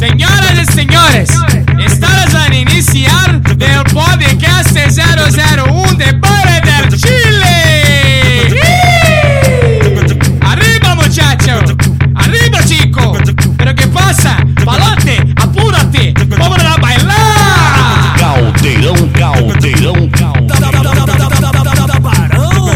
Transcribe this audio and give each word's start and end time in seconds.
Senhoras 0.00 0.58
e 0.58 0.72
senhores, 0.72 1.28
estamos 1.78 2.34
a 2.34 2.48
iniciar 2.54 3.38
del 3.58 3.84
podcast 3.92 4.72
001 4.72 5.94
de 5.94 6.12
Bora 6.14 6.60
del 6.62 6.98
Chile. 6.98 8.48
Arriba 10.40 10.94
muchacho, 10.94 11.60
arriba 12.14 12.64
chico. 12.64 13.12
Pero 13.58 13.74
qué 13.74 13.86
pasa? 13.88 14.38
Palote, 14.64 15.18
apúrate, 15.36 16.14
vamos 16.30 16.64
a 16.64 16.78
bailar. 16.78 18.16
Caldeirão, 18.18 18.96
caldeirão, 19.12 20.08
caldeirão. 20.08 20.80
Barão! 22.00 22.72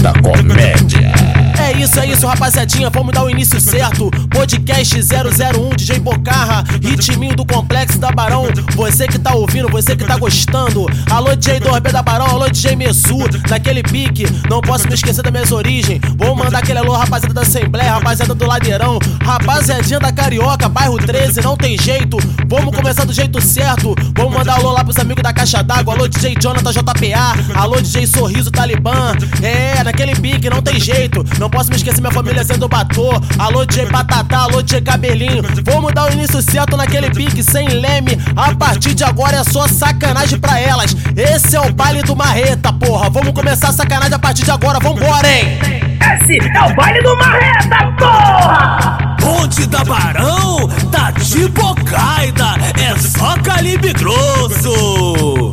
Da 0.00 0.14
comédia. 0.22 1.12
É 1.58 1.72
isso, 1.78 2.00
é 2.00 2.06
isso, 2.06 2.26
rapaziadinha. 2.26 2.88
Vamos 2.88 3.12
dar 3.12 3.24
o 3.24 3.30
início 3.30 3.60
certo. 3.60 4.10
Podcast 4.30 4.63
001, 4.82 5.76
DJ 5.76 6.00
Bocarra, 6.00 6.64
ritminho 6.82 7.36
do 7.36 7.46
complexo 7.46 7.98
da 7.98 8.10
Barão. 8.10 8.48
Você 8.74 9.06
que 9.06 9.18
tá 9.18 9.32
ouvindo, 9.34 9.68
você 9.68 9.94
que 9.94 10.04
tá 10.04 10.18
gostando. 10.18 10.86
Alô, 11.10 11.34
DJ 11.36 11.60
2B 11.60 11.92
da 11.92 12.02
Barão, 12.02 12.26
alô, 12.26 12.48
DJ 12.50 12.74
Messu, 12.74 13.18
naquele 13.48 13.82
pique. 13.82 14.26
Não 14.50 14.60
posso 14.60 14.88
me 14.88 14.94
esquecer 14.94 15.22
das 15.22 15.32
minhas 15.32 15.52
origens. 15.52 16.00
Vou 16.16 16.34
mandar 16.34 16.58
aquele 16.58 16.80
alô, 16.80 16.92
rapaziada 16.92 17.32
da 17.32 17.42
Assembleia, 17.42 17.92
rapaziada 17.92 18.34
do 18.34 18.46
Ladeirão, 18.46 18.98
rapaziadinha 19.22 20.00
da 20.00 20.12
Carioca, 20.12 20.68
bairro 20.68 20.98
13, 20.98 21.40
não 21.40 21.56
tem 21.56 21.78
jeito. 21.78 22.18
Vamos 22.48 22.74
começar 22.74 23.04
do 23.04 23.12
jeito 23.12 23.40
certo. 23.40 23.94
Vamos 24.16 24.34
mandar 24.34 24.54
alô 24.54 24.72
lá 24.72 24.82
pros 24.82 24.96
amigos 24.98 25.22
da 25.22 25.32
Caixa 25.32 25.62
d'Água. 25.62 25.94
Alô, 25.94 26.08
DJ 26.08 26.34
Jonathan 26.40 26.72
JPA, 26.72 27.34
alô, 27.54 27.80
DJ 27.80 28.06
Sorriso 28.06 28.50
Talibã. 28.50 29.12
É, 29.40 29.82
naquele 29.84 30.16
pique, 30.16 30.50
não 30.50 30.60
tem 30.60 30.80
jeito. 30.80 31.24
Não 31.38 31.48
posso 31.48 31.70
me 31.70 31.76
esquecer 31.76 32.00
minha 32.00 32.12
família 32.12 32.44
sendo 32.44 32.68
batô. 32.68 33.10
Alô, 33.38 33.64
DJ 33.64 33.86
Patatá, 33.86 34.38
alô, 34.40 34.63
DJ 34.64 34.80
Cabelinho. 34.80 35.42
Vamos 35.62 35.92
dar 35.92 36.08
o 36.08 36.12
início 36.12 36.40
certo 36.42 36.76
naquele 36.76 37.10
pique, 37.10 37.42
sem 37.42 37.68
leme. 37.68 38.18
A 38.34 38.54
partir 38.54 38.94
de 38.94 39.04
agora 39.04 39.36
é 39.36 39.44
só 39.44 39.68
sacanagem 39.68 40.40
pra 40.40 40.58
elas. 40.58 40.96
Esse 41.14 41.54
é 41.54 41.60
o 41.60 41.72
baile 41.72 42.02
do 42.02 42.16
Marreta, 42.16 42.72
porra. 42.72 43.10
Vamos 43.10 43.32
começar 43.32 43.68
a 43.68 43.72
sacanagem 43.72 44.14
a 44.14 44.18
partir 44.18 44.44
de 44.44 44.50
agora, 44.50 44.80
vambora, 44.80 45.28
hein? 45.30 45.58
Esse 46.00 46.38
é 46.38 46.62
o 46.62 46.74
baile 46.74 47.02
do 47.02 47.16
Marreta, 47.16 47.92
porra! 47.98 49.16
Ponte 49.20 49.66
da 49.66 49.84
Barão 49.84 50.68
tá 50.90 51.10
de 51.10 51.48
bocaida, 51.48 52.54
é 52.78 52.96
só 52.98 53.36
calibre 53.42 53.92
grosso. 53.92 55.52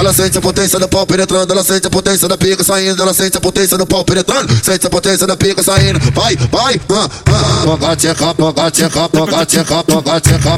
Ela 0.00 0.14
sente 0.14 0.38
a 0.38 0.40
potência 0.40 0.78
do 0.78 0.88
pau 0.88 1.06
penetrando, 1.06 1.52
ela 1.52 1.62
sente 1.62 1.86
a 1.86 1.90
potência 1.90 2.26
da 2.26 2.38
pica 2.38 2.64
saindo, 2.64 3.02
ela 3.02 3.12
sente 3.12 3.36
a 3.36 3.40
potência 3.40 3.76
do 3.76 3.86
pau 3.86 4.02
penetrando, 4.02 4.50
sente 4.64 4.86
a 4.86 4.88
potência 4.88 5.26
da 5.26 5.36
pica 5.36 5.62
saindo. 5.62 6.00
Vai, 6.12 6.36
vai, 6.50 6.80
ah, 6.88 7.08
ah. 7.26 7.62
Toca, 7.64 7.96
tcheca, 7.96 8.34
toca, 8.34 8.70
tcheca, 8.70 9.08
toca, 9.10 9.44
tcheca, 9.44 9.84
toca, 9.84 10.20
tcheca, 10.20 10.56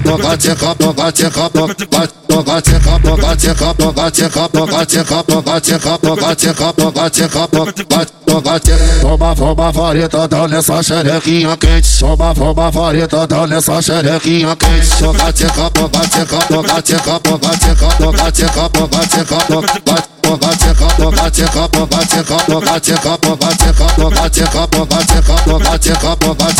toca, 0.76 1.12
tcheca, 1.12 1.50
toca, 1.50 2.21
Toma, 9.00 9.34
toma, 9.34 9.70
vareta, 9.70 10.26
dá 10.26 10.48
nessa 10.48 10.82
xerequinha 10.82 11.56
quente. 11.58 11.98
Toma, 12.00 12.34
toma, 12.34 12.70
vareta, 12.70 13.26
dá 13.26 13.46
nessa 13.46 13.82
xerequinha 13.82 14.56
quente. 14.56 14.96
Toca, 14.98 15.32
tcheca, 15.32 15.70
toca, 15.70 16.08
tcheca, 16.08 16.38
toca, 16.48 16.82
tcheca, 16.82 17.20
toca, 19.50 20.11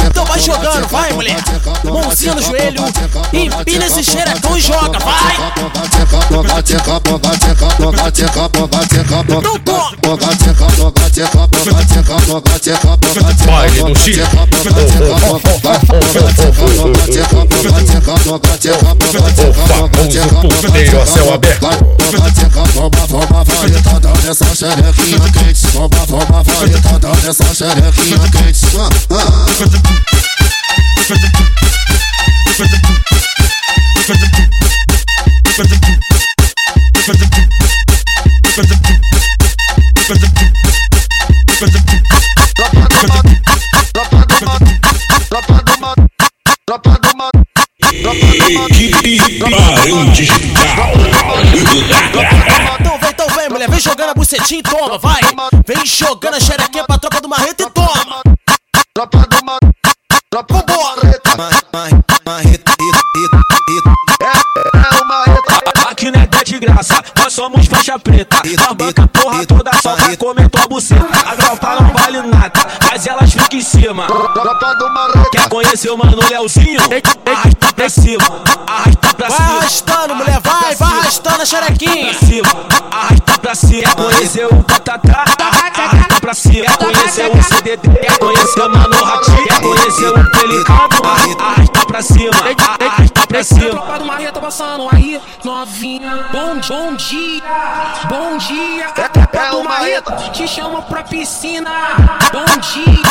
então 0.06 0.25
vai 0.27 0.41
jogando, 0.41 0.89
vai 0.89 1.12
moleque 1.12 1.51
Mãozinha 1.84 2.34
no 2.34 2.43
joelho 2.43 2.84
Empina 3.33 3.87
esse 3.87 4.05
xerecão 4.05 4.56
e 4.56 4.60
joga, 4.60 4.99
vai 4.99 5.37
Então 9.38 9.59
toma 9.60 9.97
Baile 13.47 13.83
vai 13.83 13.94
Chile 13.94 14.22
O 19.49 19.54
famoso 19.54 20.62
puteiro 20.62 21.00
a 21.00 21.06
céu 21.06 21.34
aberto 21.34 21.66
vale 23.62 23.83
Tá 23.83 23.99
dando 23.99 24.31
essa 24.31 24.55
xerequinha 24.55 25.21
quente. 25.33 25.67
Bomba, 25.73 26.06
bomba, 26.06 26.43
vale 26.43 26.81
Tá 26.81 26.99
dando 26.99 27.28
essa 27.28 27.55
xerequinha 27.55 28.19
quente. 28.31 28.67
Ah, 28.77 28.89
ah. 29.11 30.12
Equipe 48.43 49.39
Barão 49.39 50.11
Digital. 50.12 50.93
Então 53.62 53.69
vem, 53.69 53.69
vem, 53.69 53.69
mulher. 53.69 53.69
Vem 53.69 53.81
jogando 53.81 54.11
a 54.11 54.15
bucetinha 54.15 54.61
e 54.61 54.62
toma, 54.62 54.99
vai. 54.99 55.21
Vem 55.67 55.87
jogando 55.87 56.34
a 56.34 56.41
xerequinha 56.41 56.84
pra 56.84 56.99
tropa 56.99 57.21
do 57.21 57.28
Marreta 57.28 57.62
e 57.62 57.71
toma. 57.71 58.23
Aqui 65.89 66.11
não 66.11 66.21
é 66.21 66.45
de 66.45 66.59
graça, 66.59 67.03
nós 67.17 67.33
somos 67.33 67.67
faixa 67.67 67.99
preta. 67.99 68.43
A 68.69 68.75
banca 68.75 69.06
porra 69.06 69.47
toda 69.47 69.71
só 69.81 69.95
pra 69.95 70.17
comer 70.17 70.49
tua 70.49 70.67
buceta. 70.67 71.06
A 71.25 71.37
tropa 71.37 71.81
não 71.81 71.93
vale 71.93 72.22
nada, 72.22 72.67
mas 72.91 73.06
elas 73.06 73.33
ficam 73.33 73.59
em 73.59 73.62
cima. 73.62 74.06
Quer 75.31 75.49
conhecer 75.49 75.91
o 75.91 75.97
mano 75.97 76.19
Leozinho? 76.28 76.81
Arrasta 77.27 77.72
pra 77.75 77.89
cima, 77.89 78.25
arrasta 78.67 79.12
pra 79.22 79.28
Vai 79.28 79.47
cima. 79.47 79.59
arrastando, 79.59 80.15
mulher. 80.16 80.41
Vai, 80.41 80.75
vai 80.75 80.99
arrastando 80.99 81.43
a 81.43 81.47
xerequinha. 81.47 82.15
Pra 82.15 82.27
cima, 82.27 82.49
arrasta 82.91 83.38
pra 83.38 83.55
cima. 83.55 83.83
Quer 83.83 83.94
conhecer 83.94 84.47
o 84.47 84.62
Patatá? 84.65 85.25
Arrasta 85.38 86.21
pra 86.21 86.34
cima. 86.34 86.65
Quer 86.65 86.77
conhecer 86.78 87.31
o 87.31 87.43
CDD? 87.43 87.88
Quer 87.88 88.19
conhecer 88.19 88.60
o 88.60 88.71
Mano 88.71 89.05
Ratinho? 89.05 89.44
Quer 89.44 89.60
conhecer 89.60 90.09
o 90.09 90.31
Pelicano? 90.31 90.88
Arrasta 91.38 91.87
pra 91.87 92.03
cima, 92.03 92.31
arrasta 92.81 93.27
pra 93.28 93.44
cima. 93.44 93.71
Tropa 93.71 93.99
do 93.99 94.05
Marreta 94.06 94.41
passando 94.41 94.88
aí, 94.93 95.21
novinha. 95.44 96.27
Bom, 96.33 96.59
bom 96.69 96.94
dia, 96.94 97.43
bom 98.09 98.39
dia. 98.39 98.87
A 98.87 99.09
tropa 99.09 99.50
do 99.50 99.65
Marreta 99.65 100.12
te 100.33 100.49
chama 100.49 100.83
pra 100.83 101.03
piscina. 101.04 101.71
Bom 102.33 102.44
dia, 102.60 103.03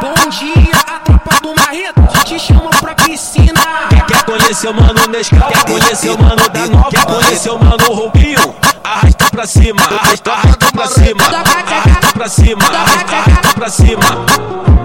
bom 0.00 0.28
dia. 0.30 0.80
A 0.86 0.98
tropa 1.00 1.40
do 1.42 1.54
Marreta 1.56 2.02
te 2.24 2.38
chama 2.38 2.70
pra 2.70 2.94
piscina. 2.94 3.60
Quer, 3.88 4.06
quer 4.06 4.24
conhecer 4.24 4.68
o 4.68 4.74
mano 4.74 5.00
Nescau? 5.08 5.39
Quer 5.48 5.64
conhecer 5.64 6.10
o 6.10 6.18
mano 6.22 6.48
da 6.48 6.66
Nova? 6.66 6.90
Quer 6.90 7.06
conhecer 7.06 7.50
o 7.50 7.58
mano 7.58 7.84
Roupinho? 7.94 8.54
Arrasta 8.84 9.24
pra 9.30 9.46
cima, 9.46 9.82
arrasta, 9.82 10.32
arrasta 10.32 10.72
pra 10.72 10.86
cima, 10.88 11.24
arrasta 11.24 12.12
pra 12.12 12.28
cima, 12.28 12.64
arrasta 12.64 13.54
pra 13.54 13.68
cima. 13.70 14.79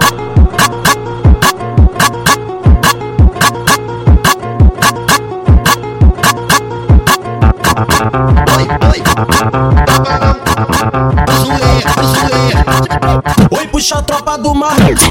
Oi, 13.50 13.66
puxa 13.66 13.98
a 13.98 14.02
tropa 14.02 14.38
do 14.38 14.54
Marreta. 14.54 15.02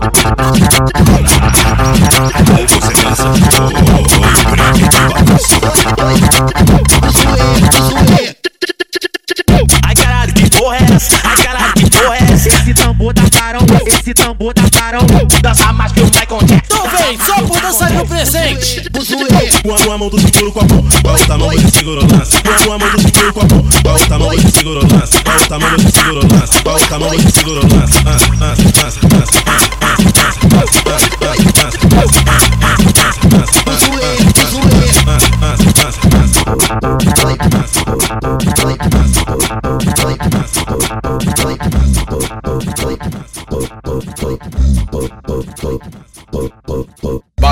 Ai 9.86 9.96
caralho, 9.96 10.34
que 10.34 10.50
porra 10.50 10.78
é 10.78 10.96
essa? 10.96 11.22
Ai 11.24 11.44
caralho, 11.44 11.74
que 11.74 11.90
porra 11.92 12.16
é 12.16 12.34
essa? 12.34 12.50
Esse 12.50 12.74
tambor 12.74 13.14
da 13.14 13.30
carão, 13.30 13.62
esse 13.86 14.14
tambor 14.16 14.54
da 14.56 14.68
carão. 14.72 15.06
Dança 15.40 15.72
mais 15.72 15.92
que 15.92 16.02
o 16.02 16.06
Michael 16.06 16.44
Jackson. 16.46 16.75
Então 17.16 17.16
vem, 17.16 17.20
só 17.26 17.42
por 17.44 17.62
dançarino 17.62 18.06
presente. 18.06 18.84
Com 19.64 19.92
a 19.92 19.98
mão 19.98 20.10
do 20.10 20.20
seguro 20.20 20.52
com 20.52 20.60
a 20.60 20.64
mão, 20.64 20.84
com 21.02 21.10
a 21.10 21.14
outra 21.14 21.38
mão 21.38 21.50
você 21.50 21.70
segura 21.78 22.02
o 22.02 22.12
lance. 22.12 22.42
Com 22.44 22.74
a 22.74 22.78
mão 22.78 22.92
do 22.92 23.02
seguro 23.02 23.34
com 23.34 23.40
a 23.40 23.46
mão, 23.46 23.64
com 23.84 23.90
a 23.90 23.94
outra 23.94 24.20
mão 24.20 24.30
você 24.30 24.52
segura 24.52 24.80
o 24.80 24.94
lance. 24.94 25.22
Com 25.24 25.32
a 25.32 25.34
outra 25.36 25.60
mão 25.60 25.70
você 25.72 25.92
segura 25.92 26.20
o 26.20 26.34
lance. 26.34 26.62
Com 26.62 26.70
a 26.70 27.00
mão 27.00 27.10
você 27.10 27.32
segura 27.32 27.60
o 27.60 27.64
lance. 27.74 27.94
Ah, 28.06 28.18
ah, 28.42 28.56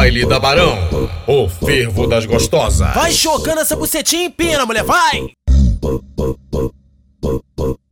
Baile 0.03 0.25
da 0.25 0.38
Barão, 0.38 0.77
o 1.25 1.47
fervo 1.47 2.05
das 2.05 2.25
gostosas. 2.25 2.94
Vai 2.94 3.09
jogando 3.13 3.61
essa 3.61 3.73
bucetinha 3.73 4.25
em 4.25 4.29
pena, 4.29 4.65
mulher, 4.65 4.83
vai! 4.83 5.29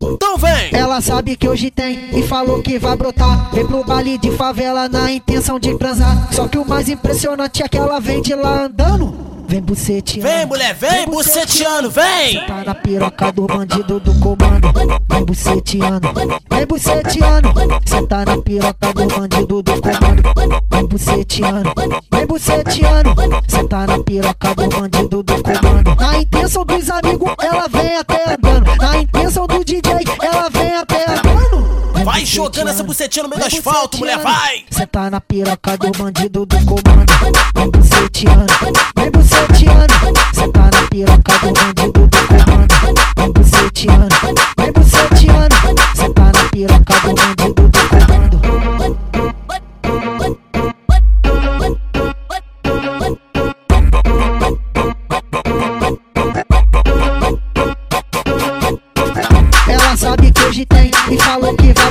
Então 0.02 0.38
vem! 0.38 0.72
Ela 0.74 1.00
sabe 1.00 1.38
que 1.38 1.48
hoje 1.48 1.72
tem 1.72 2.10
e 2.14 2.22
falou 2.24 2.62
que 2.62 2.78
vai 2.78 2.98
brotar. 2.98 3.50
Vem 3.54 3.66
pro 3.66 3.86
baile 3.86 4.18
de 4.18 4.30
favela 4.32 4.90
na 4.90 5.10
intenção 5.10 5.58
de 5.58 5.74
transar. 5.78 6.34
Só 6.34 6.50
que 6.50 6.58
o 6.58 6.68
mais 6.68 6.90
impressionante 6.90 7.64
é 7.64 7.70
que 7.70 7.78
ela 7.78 7.98
vem 8.02 8.22
de 8.22 8.36
lá 8.36 8.66
andando. 8.66 9.16
Vem 9.52 9.60
buceteando. 9.60 10.30
Vem, 10.30 10.46
mulher, 10.46 10.74
vem 10.76 11.06
buceteando, 11.08 11.92
vem! 11.92 12.46
Tá 12.48 12.64
na 12.64 12.74
piroca 12.74 13.34
do 13.34 13.46
bandido 13.48 14.00
do 14.00 14.18
comando. 14.18 14.72
Vem 15.10 15.26
buceteando, 15.26 16.08
vem 16.50 16.66
buceteando. 16.66 17.54
Tá 18.08 18.24
na 18.24 18.42
piroca 18.42 18.94
do 18.94 19.08
bandido 19.08 19.62
do 19.62 19.74
comando. 19.82 20.24
Vem 20.72 20.88
buceteando, 20.88 21.74
vem 22.10 22.26
buceteando. 22.26 23.14
Tá 23.68 23.88
na 23.88 24.00
piroca 24.00 24.56
do 24.56 24.68
bandido 24.70 25.22
do 25.22 25.44
comando. 25.44 25.96
Na 26.00 26.18
intenção 26.18 26.64
dos 26.64 26.90
amigos, 26.90 27.32
ela 27.44 27.68
vem 27.68 27.98
até 27.98 28.34
andando. 28.34 28.76
Na 28.78 28.98
intenção 29.00 29.48
do 29.48 29.66
DJ, 29.66 29.92
ela 30.22 30.31
Vai 32.12 32.26
jogando 32.26 32.68
essa 32.68 32.84
bucetinha 32.84 33.24
no 33.24 33.30
meio 33.30 33.40
do 33.40 33.48
asfalto, 33.48 33.98
mulher, 33.98 34.18
vai! 34.20 34.66
Cê 34.70 34.86
tá 34.86 35.10
na 35.10 35.22
piroca 35.22 35.78
do 35.78 35.92
bandido 35.92 36.46
do 36.46 36.58
comando. 36.66 37.10
Vem 37.56 37.72
buceteando, 37.72 38.54
vem 38.98 39.12
buceteando. 39.12 39.94
Cê 40.34 40.48
tá 40.50 40.70
na 40.74 40.88
piroca 40.90 41.40
do 41.40 41.54
bandido 41.54 41.92
do 41.94 42.10
comando. 42.10 42.68
Vem 43.16 43.32
buceteando, 43.32 44.16
vem 44.58 44.72
buceteando. 44.74 45.56
Cê 45.96 46.10
tá 46.10 46.26
na 46.26 46.50
piroca 46.52 46.94
do 47.00 47.16
bandido 47.16 47.54
do 47.54 47.72
comando. 47.80 48.42
Ela 59.70 59.96
sabe 59.96 60.32
que 60.34 60.44
hoje 60.44 60.66
tem 60.66 60.92
e 61.10 61.18
falou 61.18 61.56
que 61.56 61.72
vai. 61.72 61.91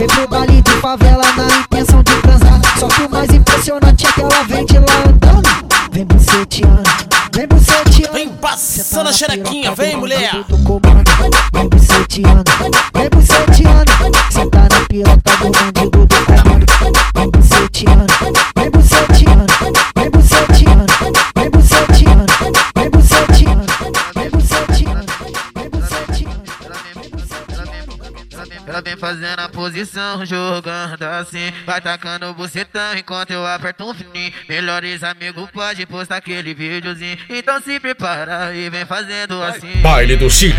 Vem 0.00 0.08
pro 0.08 0.26
baile 0.28 0.62
de 0.62 0.70
favela 0.80 1.22
na 1.36 1.46
intenção 1.58 2.02
de 2.02 2.14
transar. 2.22 2.58
Só 2.78 2.88
que 2.88 3.02
o 3.02 3.10
mais 3.10 3.28
impressionante 3.34 4.06
é 4.06 4.12
que 4.12 4.22
ela 4.22 4.42
vem 4.44 4.64
de 4.64 4.78
lá 4.78 5.04
andando. 5.06 5.46
Vem 5.92 6.06
buceteando, 6.06 6.82
vem 7.34 7.46
buceteando. 7.46 8.12
Vem 8.14 8.28
passando 8.30 9.10
a 9.10 9.12
xerequinha, 9.12 9.74
vem, 9.74 9.96
mulher! 9.98 10.30
Vem 11.52 11.68
buceteando, 11.68 12.44
vem 12.94 13.10
buceteando. 13.10 13.92
Cê 14.30 14.46
tá 14.46 14.62
na 14.70 14.86
piroca 14.88 15.36
do 15.36 15.50
bandido 15.50 15.90
do 15.90 16.24
comando. 16.24 16.66
Vem 17.14 17.30
buceteando, 17.30 18.06
vem 18.56 18.70
buceteando, 18.70 19.09
vem 28.90 28.96
fazendo 28.96 29.40
a 29.40 29.48
posição, 29.48 30.24
jogando 30.26 31.02
assim. 31.02 31.52
Vai 31.64 31.80
tacando 31.80 32.26
o 32.26 32.34
bucetão 32.34 32.94
enquanto 32.96 33.30
eu 33.30 33.46
aperto 33.46 33.88
um 33.88 33.94
fininho. 33.94 34.32
Melhores 34.48 35.02
amigos 35.02 35.48
pode 35.50 35.86
postar 35.86 36.16
aquele 36.16 36.54
videozinho. 36.54 37.16
Então 37.28 37.60
se 37.60 37.78
prepara 37.78 38.54
e 38.54 38.68
vem 38.68 38.84
fazendo 38.84 39.40
assim. 39.42 39.80
Baile 39.80 40.16
do 40.16 40.30
Chile, 40.30 40.54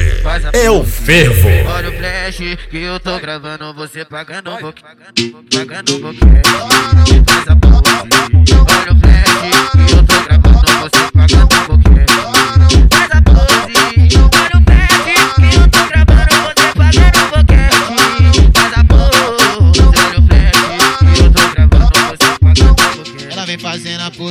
é 0.54 0.69
o 0.69 0.83
fervo. 0.83 1.50
Olha 1.75 1.89
o 1.89 1.94
flash 1.94 2.38
que 2.69 2.78
eu 2.78 3.00
tô 3.00 3.19
gravando, 3.19 3.74
você 3.74 4.06
pagando 4.06 4.51
um 4.51 4.57
pouquinho. 4.57 4.89
Pagando 5.54 5.95
um 5.95 6.01
pouquinho. 6.01 6.42
Olha 6.62 7.01
o 8.92 9.00
flash 9.00 9.72
que 9.72 9.94
eu 9.94 10.04
tô 10.06 10.22
gravando, 10.24 10.72
você 10.81 11.12
pagando 11.12 11.50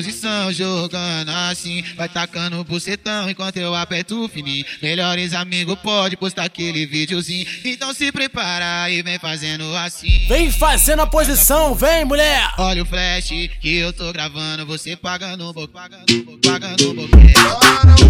posição, 0.00 0.50
jogando 0.52 1.28
assim. 1.28 1.84
Vai 1.94 2.08
tacando 2.08 2.58
o 2.58 2.64
bucetão 2.64 3.28
enquanto 3.28 3.58
eu 3.58 3.74
aperto 3.74 4.24
o 4.24 4.28
fininho. 4.28 4.64
Melhores 4.82 5.34
amigos 5.34 5.78
pode 5.80 6.16
postar 6.16 6.44
aquele 6.44 6.86
videozinho. 6.86 7.46
Então 7.64 7.92
se 7.92 8.10
prepara 8.10 8.90
e 8.90 9.02
vem 9.02 9.18
fazendo 9.18 9.76
assim. 9.76 10.26
Vem 10.26 10.50
fazendo 10.50 11.02
a 11.02 11.06
posição, 11.06 11.74
vem, 11.74 12.04
mulher! 12.04 12.50
Olha 12.58 12.82
o 12.82 12.86
flash 12.86 13.28
que 13.60 13.76
eu 13.76 13.92
tô 13.92 14.10
gravando, 14.12 14.64
você 14.64 14.96
pouco, 14.96 15.02
pagando 15.02 15.50
um 15.50 15.52
pouco, 15.52 16.40
pagando 16.42 16.90
um 16.90 16.94
pouquinho. 16.94 17.34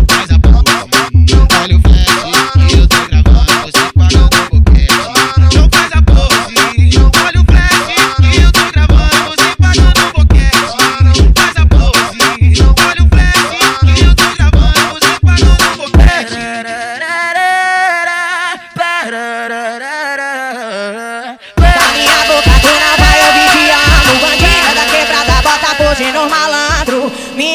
Faz 0.08 0.30
a. 0.30 0.40
Olha 1.60 1.76
o 1.76 1.80
flash 1.80 2.68
que 2.68 2.76
eu 2.76 2.86
tô 2.86 3.06
gravando, 3.08 3.72
você 3.72 3.80
um 4.18 4.48
pouquinho. 4.48 4.59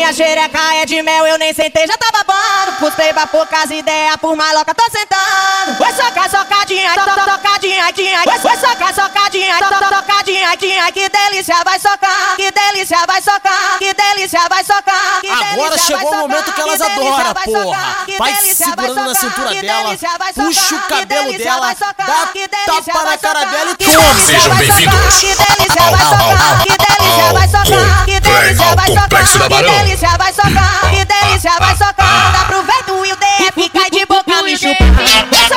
Minha 0.06 0.14
xereca 0.14 0.76
é 0.76 0.86
de 0.86 1.02
mel, 1.02 1.26
eu 1.26 1.36
nem 1.40 1.52
sentei, 1.52 1.88
já 1.88 1.98
tá 1.98 2.06
babando 2.12 2.78
Custei 2.78 3.12
pra 3.12 3.26
poucas 3.26 3.72
ideias, 3.72 4.16
por 4.18 4.36
maloca 4.36 4.72
tô 4.76 4.84
sentando. 4.92 5.84
Oi, 5.84 5.94
soca, 5.94 6.30
socadinha, 6.30 6.94
to, 6.94 7.02
to, 7.02 7.32
tocadinha, 7.32 7.92
tinha 7.92 8.20
Oi, 8.20 8.26
oi, 8.28 8.58
soca, 8.58 8.94
socadinha, 8.94 9.58
to, 9.58 9.66
to, 9.68 9.96
tocadinha, 9.96 10.58
tinha 10.58 10.92
Que 10.92 11.10
delícia, 11.10 11.56
vai 11.66 11.80
socar, 11.80 12.36
que 12.36 12.52
delícia, 12.52 13.00
vai 13.08 13.20
socar 13.20 13.80
Que 13.80 13.94
delícia, 13.96 14.42
vai 14.48 14.64
socar 14.64 15.22
Agora 15.56 15.78
chegou 15.78 16.12
o 16.12 16.18
momento 16.18 16.52
que 16.52 16.62
elas 16.62 16.82
adoram, 16.82 17.34
vai 17.34 17.46
porra. 17.46 17.96
Vai 18.18 18.36
segurando 18.36 18.96
na 19.06 19.16
cintura 19.16 19.50
que 19.50 19.62
dela, 19.62 19.84
delícia, 19.86 20.10
vai 20.20 20.34
puxa 20.34 20.50
o 20.50 20.54
socar, 20.54 20.82
que 20.82 20.94
cabelo 20.94 21.26
delícia, 21.26 21.46
dela, 21.46 21.62
vai 21.66 21.76
socar, 21.76 22.08
dá 22.08 22.28
que 22.34 22.48
delícia, 22.48 22.66
tapa 22.66 23.00
na 23.00 23.06
vai 23.06 23.18
cara 23.18 23.40
socar, 23.40 23.54
dela 23.56 23.72
e 23.72 23.76
que 23.76 23.86
toma. 23.86 24.02
delícia, 24.02 24.26
Sejam 24.26 24.56
vai 24.56 24.68
bem-vindos. 24.68 25.14
Socar, 25.16 25.26
Que 25.26 25.36
delícia, 25.46 25.84
vai 25.86 25.98
socar, 26.06 26.66
que 26.66 26.78
delícia, 26.78 27.34
vai 27.34 27.48
socar, 27.48 28.06
que 28.06 28.20
delícia, 28.20 28.66
ao 28.66 28.76
vai 28.76 28.96
Complexo 28.96 29.38
da 29.38 29.44
socar, 29.46 29.48
que 29.48 29.64
Barão. 29.64 29.74
delícia, 29.86 30.10
vai 30.18 30.34
socar, 30.34 30.82
que 30.90 31.06
delícia, 31.06 31.52
vai 31.60 31.76
socar. 31.78 32.42
Aproveita 32.42 32.94
o 32.94 33.06
IDF, 33.06 33.70
cai 33.74 33.90
de 33.92 34.06
boca 34.06 34.42
me 34.44 34.58
chupa. 34.58 34.84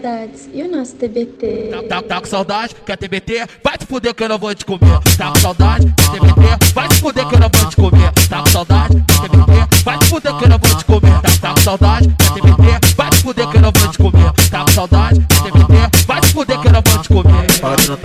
saudades. 0.00 0.48
E 0.52 0.62
o 0.62 0.70
nosso 0.70 0.96
TBT? 0.96 1.68
Tá, 1.70 1.82
tá, 1.82 2.02
tá 2.02 2.20
com 2.20 2.26
saudade? 2.26 2.74
Quer 2.86 2.96
TBT? 2.96 3.46
Vai 3.62 3.76
te 3.76 3.86
fuder 3.86 4.14
que 4.14 4.24
eu 4.24 4.28
não 4.28 4.38
vou 4.38 4.54
te 4.54 4.64
comer. 4.64 4.98
Tá 5.16 5.30
com 5.30 5.38
saudade? 5.38 5.94
Quer 5.96 6.18
TBT? 6.18 6.72
Vai 6.74 6.88
te 6.88 7.00
fuder 7.00 7.28
que 7.28 7.34
eu 7.34 7.40
não 7.40 7.48
vou 7.52 7.59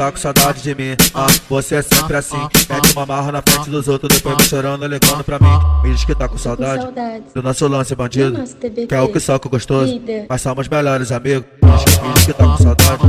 tá 0.05 0.11
com 0.11 0.17
saudade 0.17 0.61
de 0.61 0.75
mim, 0.75 0.95
ah, 1.15 1.27
você 1.49 1.75
é 1.75 1.81
sempre 1.81 2.15
assim. 2.15 2.37
Mete 2.69 2.93
uma 2.95 3.05
marra 3.05 3.31
na 3.31 3.41
frente 3.41 3.69
dos 3.69 3.87
outros, 3.87 4.15
depois 4.15 4.37
me 4.37 4.43
chorando, 4.43 4.85
ligando 4.85 5.23
pra 5.23 5.39
mim. 5.39 5.59
Me 5.83 5.93
diz 5.93 6.03
que 6.03 6.13
tá 6.13 6.27
com 6.27 6.37
saudade 6.37 6.87
do 7.33 7.41
nosso 7.41 7.67
lance 7.67 7.95
bandido. 7.95 8.43
Que 8.87 8.93
é 8.93 9.01
o 9.01 9.09
que 9.09 9.19
soca 9.19 9.49
gostoso, 9.49 9.99
mas 10.29 10.41
somos 10.41 10.67
melhores 10.67 11.11
amigos. 11.11 11.45
Me 11.61 12.13
diz, 12.13 12.25
que 12.25 12.33
tá 12.33 12.45
com 12.45 12.57
saudade 12.57 13.01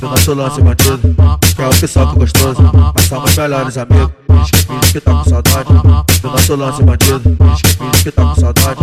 do 0.00 0.08
nosso 0.08 0.34
lance 0.34 0.60
bandido. 0.60 1.16
Que 1.54 1.62
é 1.62 1.66
o 1.66 1.70
que 1.70 1.86
soca 1.86 2.18
gostoso, 2.18 2.62
mas 2.96 3.04
somos 3.06 3.36
melhores 3.36 3.78
amigos. 3.78 4.10
Me 4.68 4.80
diz, 4.80 4.92
que 4.92 5.00
tá 5.00 5.12
com 5.12 5.30
saudade 5.30 5.72
do 6.20 6.28
nosso 6.30 6.56
lance 6.56 6.82
bandido. 6.82 7.30
Me 7.30 7.90
diz, 7.90 8.02
que 8.02 8.10
tá 8.10 8.22
com 8.24 8.40
saudade 8.40 8.80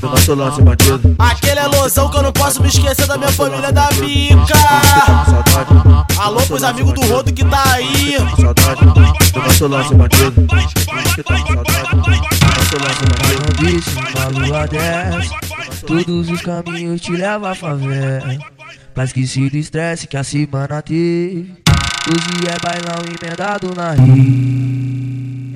do 0.00 0.08
nosso 0.08 0.34
lance 0.34 0.62
bandido. 0.62 1.16
Aquele 1.18 1.58
é 1.58 1.66
losão 1.66 2.08
que 2.10 2.16
eu 2.16 2.22
não 2.22 2.32
posso 2.32 2.62
me 2.62 2.68
esquecer 2.68 3.06
da 3.06 3.16
minha 3.16 3.32
família 3.32 3.72
da 3.72 3.88
bica. 3.92 4.54
Alô 6.18 6.40
pros 6.42 6.62
amigos 6.62 6.92
do 6.92 7.07
Rodo 7.08 7.32
que 7.32 7.44
tá 7.44 7.62
aí. 7.72 8.16
Saudade 8.36 8.54
tá 8.54 8.76
com 8.76 9.38
nosso 9.40 9.66
lance 9.66 9.94
bandido. 9.94 10.46
bicho, 13.58 13.90
uma 14.14 14.46
lua 14.46 14.66
dessa 14.66 15.34
Todos 15.86 16.28
os 16.28 16.42
caminhos 16.42 17.00
te 17.00 17.12
levam 17.12 17.50
à 17.50 17.54
favela. 17.54 18.38
Pra 18.94 19.04
esquecer 19.04 19.50
do 19.50 19.56
estresse 19.56 20.06
que 20.06 20.16
a 20.16 20.24
semana 20.24 20.82
teve 20.82 21.54
Hoje 22.08 22.46
é 22.46 22.56
bailão 22.66 23.02
emendado 23.06 23.74
na 23.74 23.92
rio 23.92 24.58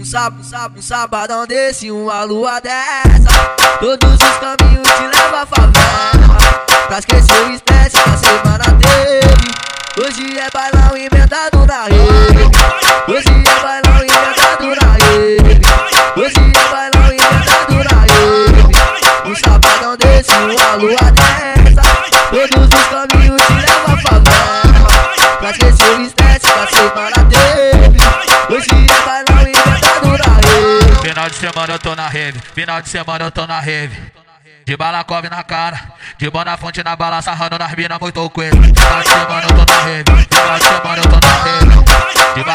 um, 0.01 0.05
sábado, 0.05 0.41
um, 0.41 0.45
sábado, 0.45 0.79
um 0.79 0.83
sabadão 0.83 1.47
desse, 1.47 1.89
uma 1.89 2.25
lua 2.25 2.61
dessa. 2.61 3.31
Todos 3.79 4.15
os 4.15 4.39
caminhos 4.39 4.89
te 4.89 5.03
levam 5.03 5.39
à 5.39 5.47
favela. 5.47 6.39
Pra 6.89 6.99
esquecer 6.99 7.47
o 7.47 7.51
estresse 7.53 8.03
que 8.03 8.11
a 8.11 8.17
semana 8.17 8.65
teve 8.81 9.72
Hoje 9.95 10.39
é 10.39 10.49
bailão 10.51 10.97
emendado 10.97 11.67
na 11.67 11.85
rede. 11.85 12.49
Hoje 13.07 13.29
é 13.29 13.63
bailão 13.63 13.99
emendado 13.99 14.75
na 14.81 14.93
rede. 14.95 15.67
Hoje 16.17 16.53
é 16.57 16.65
bailão 16.71 17.09
emendado 17.09 17.75
na 17.85 18.01
rede. 18.01 18.63
Um 19.27 19.37
sabadão 19.37 19.97
desse, 19.99 20.33
uma 20.33 20.75
lua 20.77 21.11
dessa 21.13 21.83
Todos 22.31 22.69
os 22.69 22.87
caminhos 22.87 23.43
te 23.43 23.53
levam 23.53 23.85
à 23.85 23.97
favela. 23.99 25.37
Pra 25.39 25.51
esquecer 25.51 25.91
o 25.91 26.01
estresse 26.01 26.41
que 26.41 26.59
a 26.59 26.67
semana 26.67 27.29
teve 27.29 27.99
Hoje 28.55 28.87
é 28.89 29.01
bailão 29.05 29.43
emendado 29.43 30.09
na 30.17 30.35
rede. 30.37 31.03
Final 31.03 31.29
de 31.29 31.37
semana 31.37 31.73
eu 31.75 31.79
tô 31.79 31.95
na 31.95 32.09
rave, 32.09 32.41
final 32.55 32.81
de 32.81 32.89
semana 32.89 33.25
eu 33.27 33.31
tô 33.31 33.47
na 33.47 33.61
rave. 33.61 34.22
De 34.64 34.76
balacove 34.76 35.28
na 35.28 35.42
cara, 35.42 35.78
de 36.19 36.31
bona 36.31 36.57
fonte 36.57 36.83
na 36.85 36.95
bala, 36.95 37.21
sarrando 37.21 37.59
nas 37.59 37.75
minas 37.75 37.99
muito. 37.99 38.31
Final 38.31 39.02
de 39.02 39.09
semana 39.09 39.42
eu 39.42 39.49
tô 39.49 39.73
na 39.73 39.81
rave, 39.81 40.04
final 40.31 40.59
de 40.59 40.64
semana 40.64 40.99
eu 40.99 41.02
tô 41.02 41.19
na 41.21 41.33
rave. 41.42 42.52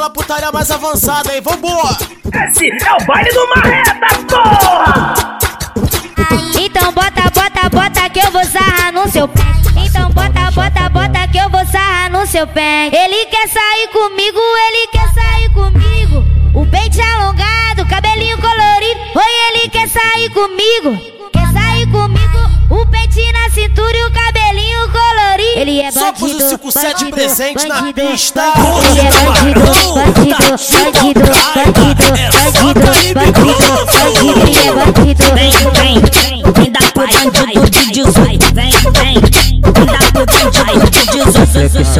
Aquela 0.00 0.10
putaria 0.10 0.50
mais 0.50 0.70
avançada, 0.70 1.34
hein? 1.34 1.42
Vambora! 1.42 1.98
Esse 2.50 2.68
é 2.68 2.92
o 2.94 3.04
baile 3.04 3.30
do 3.32 3.48
Marreta, 3.48 3.94
porra! 4.30 5.38
Então 6.58 6.92
bota, 6.92 7.22
bota, 7.34 7.68
bota 7.68 8.08
que 8.08 8.20
eu 8.20 8.30
vou 8.30 8.44
sarrar 8.44 8.92
no 8.92 9.06
seu 9.10 9.28
pé. 9.28 9.42
Então 9.76 10.10
bota, 10.10 10.50
bota, 10.52 10.88
bota 10.88 11.28
que 11.28 11.38
eu 11.38 11.50
vou 11.50 11.66
sarrar 11.66 12.10
no 12.10 12.26
seu 12.26 12.46
pé. 12.46 12.86
Ele 12.86 13.26
quer 13.26 13.46
sair 13.48 13.88
comigo, 13.88 14.40
ele 14.68 14.86
quer 14.86 15.12
sair 15.12 15.50
comigo. 15.50 16.24
O 16.54 16.66
peito 16.66 16.98
alongado, 17.02 17.86
cabelinho 17.86 18.38
colorido. 18.38 19.00
Oi, 19.14 19.48
ele 19.50 19.68
quer 19.68 19.88
sair 19.88 20.30
comigo. 20.30 21.19
Ele 25.70 25.82
é 25.82 25.92
Só 25.92 26.12
pus 26.12 26.32
o 26.32 26.38
bandido, 26.38 26.48
57 26.50 26.92
bandido, 26.92 27.10
presente 27.16 27.68
na 27.68 27.80
bandido, 27.80 28.10
pista. 28.10 28.42
Bandido, 28.50 29.20
bandido, 29.24 29.60
bandido, 29.94 30.36
bandido, 30.92 31.20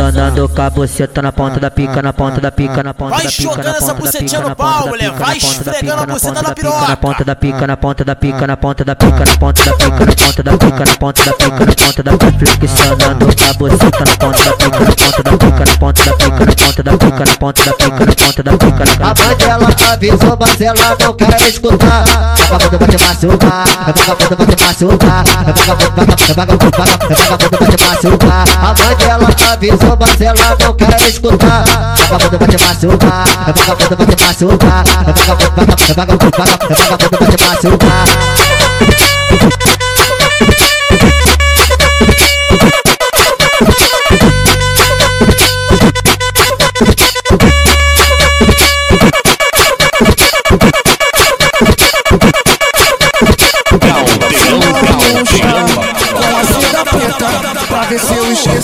Flexionando 0.01 0.49
com 0.49 0.63
a 0.63 0.71
buceta 0.71 1.21
na 1.21 1.31
ponta 1.31 1.61
da 1.61 1.71
pica, 1.71 2.01
na 2.01 2.13
ponta 2.15 2.41
da 2.41 2.51
pica, 2.51 2.83
na 2.83 2.95
ponta 2.95 3.17
Vai 3.17 3.25
da 3.25 3.31
pica, 3.31 3.43
jogando 3.43 3.65
na 3.65 3.71
essa 3.77 3.81
ponta 3.81 3.95
da 3.95 4.01
bucetinha 4.01 4.29
pica, 4.31 4.41
no 4.41 4.49
na 4.49 4.57
pau, 4.57 4.73
ponta 4.73 4.85
da 4.85 4.91
mulher. 4.91 5.11
pica, 5.13 5.25
Vai 5.25 5.35
na 5.35 5.41
ponta 5.41 5.65
da 5.65 5.73
esfregando 5.73 6.01
a 6.01 6.07
pica, 6.07 6.15
buceta 6.15 6.35
na 6.35 6.41
na 6.41 6.47
ponta 6.47 6.55
da 6.55 6.55
pica, 6.55 6.71
na 6.71 6.81
piroca. 6.81 6.97
ponta 6.97 7.25
da 7.25 7.37
pica, 7.37 7.67
na 7.67 7.77
ponta 7.77 8.05
da 8.05 8.17
pica, 8.17 8.47
na 8.47 8.57
ponta 8.57 8.85
da 8.85 8.97
pica, 8.97 9.25
na 9.27 9.37
ponta 9.37 9.65
da 9.65 9.77
pica, 9.77 9.99
na 10.01 10.17
ponta 10.17 10.43
da 10.43 10.53
pica, 10.57 10.85
na 10.85 10.97
ponta 10.97 11.25
da 11.25 11.33
pica, 11.37 11.67
na 11.67 11.75
ponta 11.77 12.03
da 12.03 12.13
pica, 12.17 12.47
flexionando 12.57 13.27
com 13.27 13.45
a 13.45 13.53
buceta 13.53 14.05
na 14.09 14.17
ponta 14.17 14.45
da 14.45 14.53
pica, 14.57 14.81
na 14.81 14.95
ponta 14.97 15.23
da 15.23 15.37
pica, 15.37 15.65
na 15.65 15.77
ponta 15.77 16.05
da 16.05 16.13
pica, 16.17 16.45
na 16.45 16.55
ponta 16.57 16.83
da 16.83 16.97
pica, 16.97 17.25
na 17.25 17.37
ponta 17.37 17.65
da 17.65 17.73
pica, 17.77 18.07
na 18.07 18.15
ponta 18.17 18.43
da 18.43 18.53
pica, 18.57 18.85
na 18.99 19.11
A 19.11 19.15
mãe 19.15 19.37
dela 19.37 19.69
avisou, 19.93 20.37
mas 20.41 20.61
ela 20.61 20.97
não 21.01 21.13
quer 21.15 21.43
escutar. 21.43 22.05
Vagabundo 22.51 22.79
vai 22.79 22.89
te 22.89 23.05
machucar, 23.05 23.65
vagabundo 23.87 24.37
vai 24.37 24.57
te 24.57 24.65
machucar, 24.65 25.25
vagabundo, 25.45 26.35
vagabundo, 26.35 26.71
vagabundo 27.17 27.59
vai 27.61 27.69
te 27.71 27.85
machucar. 27.85 28.45
A 28.61 28.75
mãe 28.75 28.97
dela 28.97 29.29
avisou, 29.53 29.90
mas 29.99 30.21
ela 30.21 30.57
não 30.61 30.75
quer 30.75 31.01
escutar. 31.09 31.65
Vagabundo 32.11 32.39
vai 32.39 32.49
te 32.49 32.65
machucar, 32.65 33.25
vagabundo 33.57 33.97
vai 33.97 34.07
te 34.07 34.25
machucar, 34.25 34.85
vagabundo 35.17 35.67
vai 35.67 37.37
te 37.37 37.45
machucar. 37.45 38.05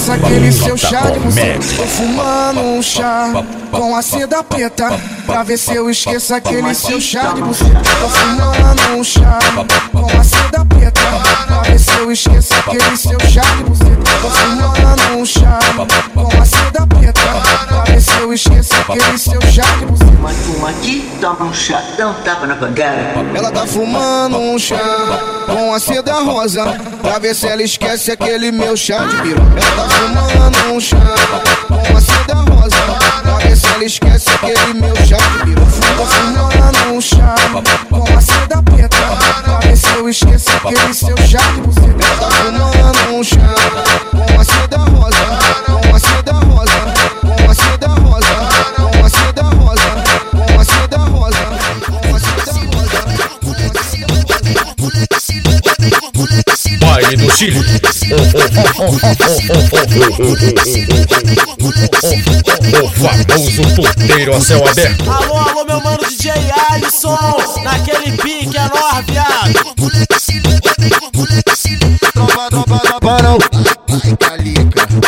Se 0.06 0.12
eu 0.12 0.12
esqueço 0.12 0.12
aquele 0.12 0.52
seu 0.52 0.76
chá 0.76 1.00
de 1.10 1.18
buceta 1.18 1.58
Tô 1.76 1.86
fumando 1.86 2.60
um 2.60 2.82
chá 2.82 3.32
Com 3.70 3.96
a 3.96 4.02
seda 4.02 4.44
preta 4.44 5.00
Pra 5.26 5.42
ver 5.42 5.58
se 5.58 5.75
eu 5.75 5.90
esqueço 5.90 6.34
aquele 6.34 6.75
seu 6.75 7.00
chá 7.00 7.32
de 7.32 7.42
buceta 7.42 7.82
Tô 8.00 8.08
fumando 8.08 8.98
um 8.98 9.04
chá 9.04 9.38
Com 9.92 10.06
a 10.06 10.25
seda 10.25 10.64
preta 10.64 11.00
Pra 11.46 11.62
ver 11.62 11.78
se 11.80 11.98
eu 11.98 12.12
esqueço 12.12 12.54
aquele 12.54 12.96
seu 12.96 13.18
chá 13.28 13.42
de 13.56 13.64
buceta 13.64 14.02
Tô 14.22 14.30
fumando 14.30 15.18
um 15.18 15.26
chá 15.26 15.58
Com 16.14 16.42
a 16.42 16.44
seda 16.44 16.86
preta 16.86 17.20
Pra 17.66 17.84
ver 17.84 18.00
se 18.00 18.16
eu 18.18 18.32
esqueço 18.32 18.76
toma 21.20 21.46
um 21.46 21.52
chá, 21.54 21.82
dá 21.96 22.08
um 22.08 22.14
tapa 22.22 22.46
na 22.46 22.54
bandeira. 22.54 23.14
Ela 23.34 23.50
tá 23.50 23.66
fumando 23.66 24.38
um 24.38 24.58
chá 24.58 24.78
com 25.46 25.75
a 25.75 25.80
seda 25.80 26.14
rosa 26.20 26.64
Pra 27.02 27.18
ver 27.18 27.34
se 27.34 27.46
ela 27.46 27.62
esquece 27.62 28.12
aquele 28.12 28.52
meu 28.52 28.76
chá 28.76 28.98
de 29.06 29.16
piroca 29.22 29.42
Ela 29.56 29.88
tá 29.88 29.95
fumando 29.96 30.74
um 30.74 30.80
chá 30.80 30.96
com 31.68 31.96
a 31.96 32.00
seda 32.00 32.34
rosa 32.34 32.76
ver 33.42 33.56
se 33.56 33.66
ela 33.66 33.84
esquece 33.84 34.30
aquele 34.30 34.74
meu 34.74 34.94
Tá 34.94 36.06
fumando 36.06 36.94
um 36.94 37.00
chá 37.00 37.34
com 37.90 38.16
a 38.16 38.20
seda 38.20 38.62
preta 38.62 38.96
ver 39.62 39.76
se 39.76 39.88
eu 39.88 40.08
esqueço 40.08 40.50
aquele 40.50 40.94
seu 40.94 41.14
tá 41.16 42.30
fumando 42.30 43.14
um 43.14 43.24
chá 43.24 43.54
com 44.12 44.40
a 44.40 44.44
seda 44.44 44.78
rosa 44.78 45.75
do 57.14 57.30
Chile. 57.36 57.60
O 62.82 62.88
famoso 62.90 63.62
puteiro 63.76 64.34
a 64.34 64.40
céu 64.40 64.66
aberto. 64.66 65.10
Alô, 65.10 65.36
alô, 65.36 65.64
meu 65.64 65.80
mano 65.82 65.98
DJ 66.08 66.32
Alisson, 66.70 67.16
naquele 67.62 68.16
pique 68.16 68.56
é 68.56 68.68
nóis, 68.68 69.06
viado. 69.06 69.76
Tropa, 72.12 72.50
tropa, 72.50 72.78
tropa, 72.80 73.22
não. 73.22 73.38
Vai, 73.88 74.16
calica, 74.16 74.86
vai, 74.88 75.00
calica. 75.00 75.05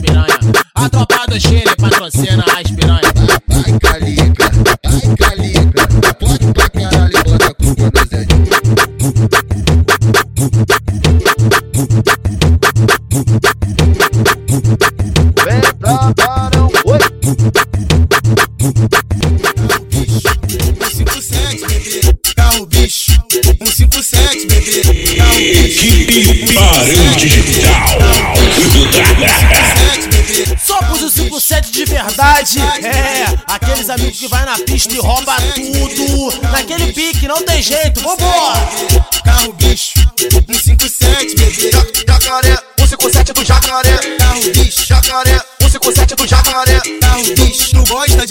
Piranha. 0.00 0.38
A 0.74 0.88
tropa 0.88 1.26
do 1.28 1.40
Chile 1.40 1.74
patrocina 1.76 2.44
as 2.56 2.61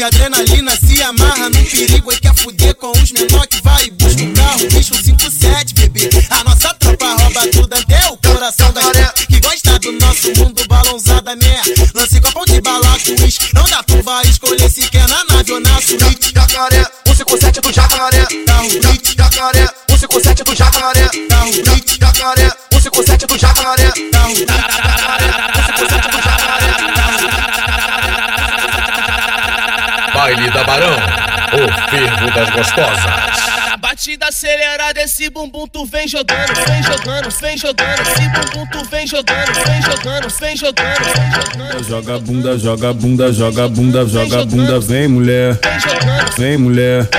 de 0.01 0.05
adrenalina, 0.05 0.71
se 0.77 0.99
amarra 1.03 1.47
num 1.49 1.63
perigo 1.63 2.11
e 2.11 2.19
quer 2.19 2.33
fuder 2.33 2.73
com 2.73 2.91
os 2.91 3.11
menor 3.11 3.45
que 3.45 3.61
vai 3.61 3.85
e 3.85 3.91
busca 3.91 4.23
um 4.23 4.33
carro 4.33 4.67
bicho 4.71 4.95
57, 4.95 5.75
bebê. 5.75 6.09
A 6.31 6.43
nossa 6.43 6.73
tropa 6.73 7.05
rouba 7.21 7.47
tudo 7.49 7.71
até 7.71 8.09
o 8.09 8.17
coração 8.17 8.73
da 8.73 8.81
gente 8.81 9.27
que 9.27 9.39
gosta 9.39 9.77
do 9.77 9.91
nosso 9.91 10.33
mundo 10.37 10.65
balãozada, 10.67 11.35
né? 11.35 11.61
Lance 11.93 12.19
copão 12.19 12.45
de 12.45 12.59
bala 12.61 12.97
uísque. 13.21 13.53
Não 13.53 13.63
dá 13.65 13.83
tu 13.83 14.01
vai 14.01 14.25
escolher 14.25 14.71
se 14.71 14.81
quer 14.89 15.07
na 15.07 15.23
nave 15.25 15.51
ou 15.51 15.59
na 15.59 15.79
suíte. 15.79 16.33
Jacaré, 16.33 16.83
157 17.05 17.61
do 17.61 17.71
jacaré. 17.71 18.25
Carro 18.47 18.69
bicho. 18.69 19.15
Jacaré, 19.15 19.67
157 19.87 20.43
do 20.43 20.55
jacaré. 20.55 21.09
Carro 21.29 21.51
bicho. 21.51 21.97
Jacaré, 22.01 22.51
157 22.71 23.27
do 23.27 23.37
jacaré. 23.37 23.91
Carro 24.11 24.80
Baile 30.31 30.49
da 30.51 30.63
Barão. 30.63 30.95
O 31.53 31.89
fervo 31.89 32.31
das 32.31 32.49
gostosas. 32.51 33.51
Batida 33.81 34.27
acelerada, 34.27 35.01
esse 35.01 35.29
bumbum 35.29 35.67
tu 35.67 35.85
vem 35.85 36.07
jogando, 36.07 36.53
vem 36.67 36.83
jogando, 36.83 37.29
vem 37.31 37.57
jogando, 37.57 38.01
esse 38.01 38.29
bumbum 38.29 38.65
tu 38.67 38.85
vem 38.89 39.07
jogando, 39.07 39.53
vem 39.65 39.81
jogando, 39.81 40.29
vem 40.29 40.55
jogando, 40.55 41.09
vem 41.09 41.35
jogando. 41.35 41.83
Joga 41.89 42.19
bunda, 42.19 42.57
joga 42.57 42.93
bunda, 42.93 43.33
joga 43.33 43.67
bunda, 43.67 44.05
joga 44.07 44.45
bunda, 44.45 44.79
vem 44.79 45.07
mulher, 45.07 45.59
vem 46.37 46.57
mulher. 46.57 47.09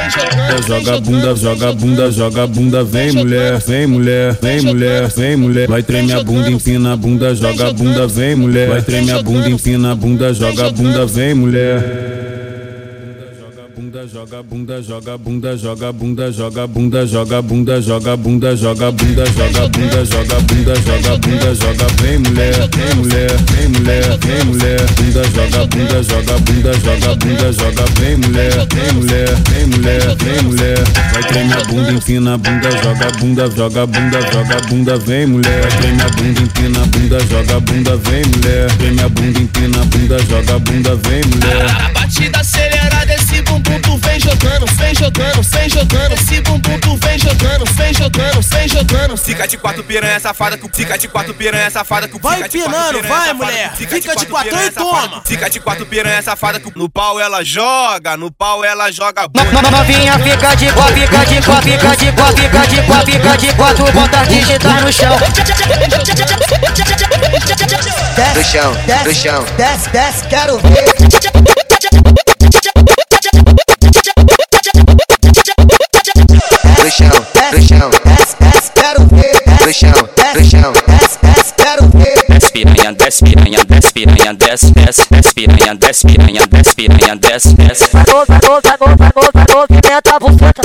Joga 0.66 1.01
bunda, 1.01 1.37
joga 1.37 1.72
bunda, 1.72 2.11
joga 2.11 2.46
bunda, 2.46 2.85
vem 2.85 3.12
mulher, 3.12 3.59
vem 3.59 3.87
mulher, 3.87 4.38
vem 4.40 4.61
mulher, 4.62 5.09
vem 5.09 5.37
mulher. 5.37 5.68
Vai 5.68 5.83
tremer 5.83 6.16
a 6.16 6.25
bunda, 6.25 6.51
empina 6.51 6.92
a 6.94 6.96
bunda, 6.96 7.35
joga 7.35 7.72
bunda, 7.72 8.07
vem 8.07 8.35
mulher. 8.35 8.68
Vai 8.68 8.83
tremer 8.83 9.16
a 9.16 9.22
bunda, 9.22 9.51
empina 9.51 9.92
a 9.92 9.94
bunda, 9.94 10.33
joga 10.33 10.70
bunda, 10.70 11.05
vem 11.05 11.35
mulher. 11.35 12.62
Bunda, 14.02 14.08
joga 14.12 14.42
bunda, 14.42 14.82
joga 14.82 15.16
bunda, 15.16 15.56
joga 15.56 15.92
bunda, 15.92 16.32
joga 16.32 16.66
bunda, 16.66 17.06
joga 17.06 17.40
bunda, 17.40 17.80
joga 17.80 18.16
bunda, 18.16 18.56
joga 18.56 18.90
bunda, 18.90 19.24
joga 19.26 19.68
bunda, 19.68 20.04
joga 20.04 20.40
bunda, 20.40 20.74
joga 20.74 21.18
bunda, 21.18 21.54
joga 21.54 21.86
vem 22.02 22.18
mulher, 22.18 22.68
vem 22.74 22.94
mulher, 22.96 23.30
vem 23.52 23.68
mulher, 23.68 24.18
vem 24.18 24.44
mulher. 24.46 24.80
Bunda, 24.96 25.22
joga 25.22 25.66
bunda, 25.66 26.02
joga 26.02 26.38
bunda, 26.40 26.72
joga 26.74 27.14
bunda, 27.14 27.52
joga 27.52 27.84
vem 28.00 28.16
mulher, 28.16 28.66
vem 28.74 28.92
mulher, 28.94 29.36
vem 29.50 29.66
mulher, 29.66 30.16
vem 30.16 30.42
mulher. 30.42 30.78
Vai 31.12 31.22
tremer 31.22 31.58
a 31.58 31.64
bunda, 31.66 31.92
empina 31.92 32.38
bunda, 32.38 32.70
joga 32.82 33.10
bunda, 33.20 33.50
joga 33.50 33.86
bunda, 33.86 34.20
joga 34.32 34.60
bunda, 34.68 34.98
vem 34.98 35.26
mulher. 35.28 35.60
Vai 35.60 36.06
a 36.06 36.10
bunda, 36.10 36.40
empina 36.40 36.86
bunda, 36.86 37.20
joga 37.20 37.60
bunda, 37.60 37.96
vem 37.98 38.24
mulher. 38.26 38.66
Treme 38.78 39.00
a 39.02 39.08
bunda, 39.08 39.38
empina 39.38 39.84
bunda, 39.84 40.18
joga 40.24 40.58
bunda, 40.58 40.96
vem 40.96 41.22
mulher. 41.24 41.66
A 41.70 41.88
batida 41.90 42.40
acelerada, 42.40 43.14
esse 43.14 43.40
bumbum 43.42 43.91
tu 43.92 43.98
vem 43.98 44.18
jogando, 44.18 44.66
vem 44.76 44.94
jogando, 44.94 45.42
vem 45.42 45.68
jogando, 45.68 46.14
esse 46.14 46.40
bumbum 46.40 46.78
tu 46.81 46.96
vem 46.96 47.18
jogando, 47.18 47.64
vem 47.72 47.92
jogando, 47.92 48.40
vem 48.40 48.68
jogando. 48.68 49.16
Fica 49.18 49.46
de 49.46 49.59
quatro 49.59 49.85
piranha 49.85 50.18
safada 50.18 50.57
com 50.57 50.68
fica 50.68 50.96
de 50.96 51.09
quatro 51.09 51.35
piranha 51.35 51.70
safada 51.70 52.09
com 52.09 52.18
Vai 52.18 52.40
empinando, 52.40 53.02
vai 53.02 53.33
mulher, 53.35 53.72
fica 53.74 54.00
de 54.00 54.26
quatro 54.26 54.62
e 54.62 54.70
toma. 54.70 55.22
Fica 55.26 55.50
de 55.50 55.61
quatro 55.61 55.85
piranha 55.87 56.22
safada 56.22 56.59
com 56.61 56.72
no 56.74 56.88
pau 56.88 57.20
ela 57.20 57.44
joga, 57.44 58.16
no 58.16 58.31
pau 58.31 58.64
ela 58.64 58.90
joga 58.90 59.28
Novinha 59.70 60.18
fica 60.18 60.55
de 60.55 60.72
quatro, 60.72 60.94
fica 60.94 61.26
de 61.26 61.42
quatro, 61.42 61.70
fica 61.70 61.96
de 61.96 62.12
quatro, 62.12 62.42
fica 62.42 62.66
de 62.66 62.83
quatro, 62.83 63.12
fica 63.12 63.37
de 63.37 63.55
quatro, 63.55 63.92
bota 63.92 64.24
digitar 64.24 64.83
no 64.83 64.92
chão. 64.92 65.18
Do 68.35 68.44
chão, 68.44 68.72
do 69.05 69.14
chão. 69.14 69.44
Desce, 69.57 69.90
desce, 69.90 70.26
quero 70.28 70.59
ver. 70.59 70.92
piranha, 82.52 82.92
desce 82.92 83.24
piranha, 83.24 83.64
desce 83.64 83.92
piranha, 83.92 84.35
desce, 84.35 84.72
desce, 84.72 85.07
desce 85.11 85.35
piranha, 85.35 85.74
desce 85.74 86.07
piranha, 86.07 86.46
desce 86.46 86.74
piranha, 86.74 87.16
desce, 87.16 87.55
desce. 87.55 87.88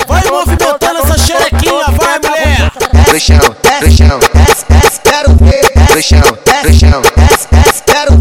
Vai 0.08 0.24
movimentando 0.30 1.00
essa 1.00 1.18
xerequinha, 1.18 1.86
vai 1.98 2.20
mulher. 2.20 2.72
No 3.12 3.20
chão, 3.20 3.56
no 3.82 3.92
chão, 3.92 4.20
desce, 4.34 4.66
desce, 4.70 5.02
quero 5.04 5.36
ver. 5.36 5.72
No 5.96 6.02
chão, 6.02 6.38
no 6.64 6.74
chão, 6.74 7.02
desce, 7.16 7.48
desce, 7.52 7.84
quero 7.86 8.12
ver. 8.12 8.17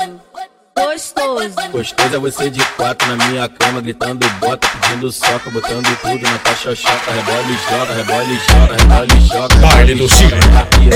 gostoso. 0.77 1.55
Gostoso 1.71 2.15
é 2.15 2.19
você 2.19 2.49
de 2.49 2.63
quatro 2.75 3.07
na 3.07 3.27
minha 3.27 3.47
cama, 3.47 3.79
gritando 3.79 4.27
bota, 4.41 4.67
pedindo 4.67 5.09
soca, 5.11 5.49
botando 5.49 5.85
tudo 6.01 6.21
na 6.21 6.37
tua 6.39 6.55
xoxota. 6.55 7.11
Rebola 7.11 7.45
e 7.47 7.57
joga, 7.69 7.93
rebola 7.93 8.23
e 8.23 8.39
joga, 8.39 8.75
rebola 8.75 9.05
e 9.05 9.21
joga. 9.27 9.55
Baile 9.55 9.95
do 9.95 10.09
Chile. 10.09 10.35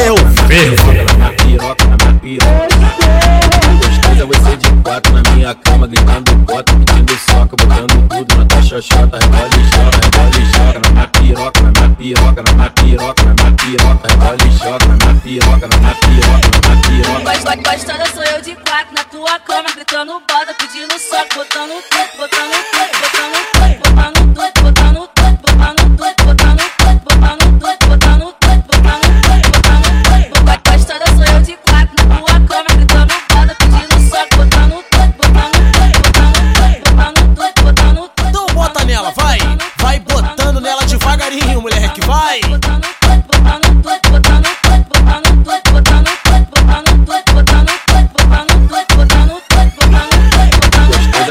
Eu 0.06 0.18
fervo. 0.48 1.18
Na 1.18 1.30
piroca, 1.30 1.86
na 1.86 1.98
minha 1.98 2.20
piroca. 2.20 3.53
É 4.24 4.26
você 4.26 4.56
de 4.56 4.72
quatro 4.82 5.12
na 5.12 5.22
minha 5.32 5.54
cama, 5.54 5.86
gritando 5.86 6.34
bota, 6.46 6.72
pedindo 6.72 7.14
soca, 7.18 7.58
botando 7.58 8.08
tudo 8.08 8.38
na 8.38 8.46
tua 8.46 8.62
xoxota. 8.62 9.20
Rebola 9.20 9.50
e 9.50 9.64
joga, 9.66 10.00
rebola 10.02 10.38
e 10.40 10.46
joga. 10.46 10.80
Na 10.80 10.90
minha 10.92 11.08
piroca, 11.10 11.62
na 11.62 11.72
minha 11.74 11.90
piroca, 11.90 12.44
na 12.44 12.54
minha 12.54 12.72
piroca, 12.72 13.24
na 13.26 13.34
minha 13.34 13.52
piroca. 13.52 14.08
Rebola 14.08 14.38
e 14.38 14.52
joga, 14.52 14.88
na 14.88 14.96
minha 14.96 15.16
piroca, 15.20 15.68
na 15.68 15.76
minha 15.76 15.96
piroca, 15.96 16.48
na 16.54 16.60
minha 16.64 16.82
piroca. 16.88 17.24
Gostosa 17.74 18.06
sou 18.16 18.24
eu 18.24 18.42
de 18.42 18.56
quatro 18.56 18.94
na 18.96 19.04
tua 19.04 19.40
cama, 19.40 19.70
gritando 19.76 20.14
bota, 20.14 20.54
pedindo 20.54 20.98
soco, 21.00 21.36
botando 21.36 21.84
tudo, 21.92 22.08
botando 22.16 22.56
tudo, 22.72 22.92
botando 23.04 23.38
tudo, 23.52 23.76
botando 23.84 24.24
tudo, 24.24 24.56
botando 24.64 25.04
tudo, 25.16 25.23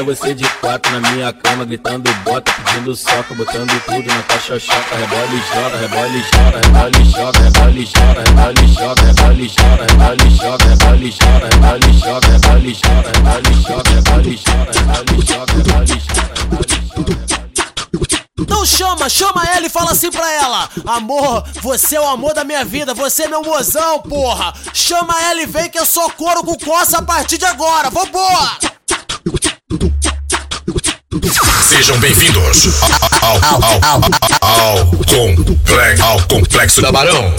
É 0.03 0.05
você 0.05 0.35
de 0.35 0.43
quatro 0.59 0.91
na 0.99 1.13
minha 1.13 1.33
cama, 1.33 1.65
gritando 1.65 2.13
bota, 2.25 2.51
pedindo 2.51 2.97
soca, 2.97 3.35
botando 3.37 3.71
tudo 3.85 4.05
na 4.05 4.23
tua 4.23 4.39
xoxota. 4.41 4.97
Rebola 4.97 5.29
e 5.33 5.39
joga, 5.55 5.79
rebola 5.79 6.09
e 6.09 6.23
joga, 6.23 6.59
rebola 6.59 6.91
e 6.91 7.05
joga, 7.05 7.39
rebola 7.39 7.71
e 7.71 7.87
joga, 7.87 8.23
rebola 8.23 8.53
e 8.53 8.67
joga, 8.67 9.03
rebola 9.05 9.41
e 9.41 9.49
joga, 9.49 9.85
rebola 9.85 10.17
e 10.17 10.31
joga, 10.33 10.67
rebola 10.67 10.99
e 10.99 11.13
joga, 11.13 11.47
rebola 11.47 11.87
e 11.87 11.95
joga, 11.95 12.27
rebola 12.27 12.67
e 12.67 12.75
joga, 12.75 13.13
rebola 13.13 13.39
e 13.39 13.55
joga, 13.55 13.91
rebola 13.93 14.27
e 14.27 14.37
joga, 14.37 14.73
rebola 14.73 15.15
e 15.15 15.25
joga, 15.25 15.53
rebola 15.55 15.85
e. 15.87 16.13
Então 18.41 18.67
chama, 18.67 19.09
chama 19.09 19.45
ela 19.55 19.67
e 19.67 19.71
fala 19.71 19.93
assim 19.93 20.11
pra 20.11 20.29
ela: 20.33 20.69
Amor, 20.85 21.45
você 21.63 21.95
é 21.95 22.01
o 22.01 22.09
amor 22.09 22.35
da 22.35 22.43
minha 22.43 22.65
vida, 22.65 22.93
você 22.93 23.23
é 23.23 23.29
meu 23.29 23.45
mozão, 23.45 24.01
porra! 24.01 24.53
Chama 24.75 25.15
ela 25.23 25.43
e 25.43 25.47
vem 25.47 25.71
que 25.71 25.79
eu 25.79 25.87
sou 25.87 26.11
couro 26.11 26.43
com 26.43 26.59
coça 26.59 26.99
a 26.99 27.03
partir 27.03 27.39
de 27.39 27.45
agora, 27.45 27.89
vambora! 27.89 28.82
Sejam 31.63 31.99
bem-vindos 31.99 32.69
ao, 33.23 33.37
ao, 33.43 33.63
ao, 33.83 34.01
ao, 34.43 34.87
complexo, 34.87 36.05
ao 36.05 36.23
complexo 36.29 36.83
da 36.83 36.93
Barão. 36.93 37.35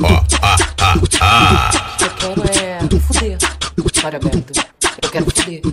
Ó, 0.00 0.24
ah, 0.42 0.56
ah, 0.78 0.94
ah. 1.20 1.70
Eu 2.00 2.10
quero 2.10 2.96
é 2.96 3.00
fuder. 3.00 3.38
Olha, 4.04 4.18
Beto. 4.20 4.60
Eu 5.02 5.10
quero 5.10 5.24
fuder. 5.24 5.60
Eu 5.64 5.72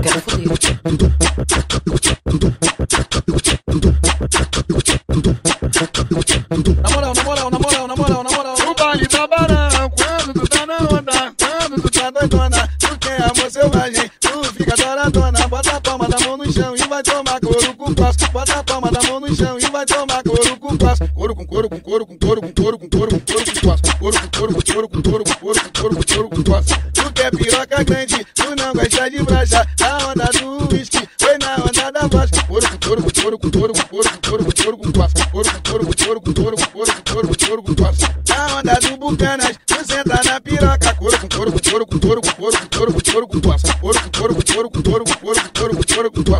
quero 0.00 0.20
fuder. 0.22 0.50
Na 6.82 6.90
moral, 6.90 7.14
na 7.14 7.24
moral, 7.24 7.50
na 7.50 7.58
moral, 7.58 7.88
na 7.88 7.96
moral, 7.96 8.24
na 8.24 8.30
moral. 8.30 8.54
O 8.70 8.74
baile 8.74 9.08
da 9.08 9.26
barão, 9.26 9.49
tá 11.90 12.10
doidona, 12.10 12.68
tu 12.78 12.98
quer 12.98 13.22
amor 13.22 13.50
selvagem, 13.50 14.10
tu 14.20 14.44
fica 14.52 14.76
douradona. 14.76 15.48
Bota 15.48 15.76
a 15.76 15.80
palma 15.80 16.08
da 16.08 16.20
mão 16.20 16.36
no 16.36 16.52
chão 16.52 16.74
e 16.76 16.88
vai 16.88 17.02
tomar 17.02 17.40
couro 17.40 17.74
com 17.74 17.94
passo. 17.94 18.18
Bota 18.32 18.58
a 18.58 18.64
palma 18.64 18.90
da 18.90 19.02
mão 19.02 19.20
no 19.20 19.34
chão 19.34 19.58
e 19.58 19.70
vai 19.70 19.86
tomar 19.86 20.22
couro 20.22 20.56
com 20.58 20.76
passo. 20.76 21.08
Couro 21.14 21.34
com 21.34 21.46
couro 21.46 21.68
com 21.68 21.80
couro 21.80 22.06
com 22.06 22.18
couro 22.18 22.40
com 22.40 22.52
couro 22.52 22.78
com 22.78 22.88
couro 22.88 23.10
com 23.10 23.20
couro 23.20 23.44
com 23.44 23.68
passo. 23.68 23.98
Couro 23.98 24.20
com 24.20 24.38
couro 24.38 24.54
com 24.54 24.62
couro 24.62 24.88
com 24.88 25.02
couro 25.02 25.24
com 25.24 25.34
couro 25.34 25.60
com 25.60 25.80
couro 25.80 25.96
com 25.96 26.14
couro 26.14 26.28
com 26.30 26.42
passo. 26.42 26.74
Tu 26.94 27.12
quer 27.12 27.30
piroca 27.30 27.84
grande, 27.84 28.26
tu 28.34 28.44
não 28.56 28.72
gosta 28.72 29.10
de 29.10 29.22
bracha. 29.22 29.66
Na 29.80 30.08
onda 30.08 30.24
do 30.26 30.74
whisky, 30.74 31.08
foi 31.20 31.38
na 31.38 31.56
onda 31.56 31.90
da 31.92 32.08
baixa. 32.08 32.42
Couro 32.46 32.70
com 32.70 32.78
couro 32.78 33.02
com 33.02 33.10
couro 33.10 33.38
com 33.38 33.50
couro 33.50 33.72
com 33.74 33.86
couro 33.88 34.08
com 34.10 34.20
couro 34.30 34.44
com 34.44 34.62
couro 34.62 34.76
com 34.78 34.92
passo. 34.92 35.30
Couro 35.30 35.50
com 35.50 35.62
couro 35.70 35.86
com 35.86 36.04
couro 36.04 36.20
com 36.20 36.32
couro 36.32 36.56
com 36.56 36.66
couro 36.72 36.92
com 36.92 37.12
couro 37.12 37.28
com 37.28 37.46
couro 37.46 37.62
com 37.62 37.74
passo. 37.74 38.00
Na 38.28 38.56
onda 38.58 38.74
do 38.74 38.96
bucanas, 38.96 39.56
tu 39.66 39.74
senta 39.84 40.20
na 40.24 40.40
piroca. 40.40 40.99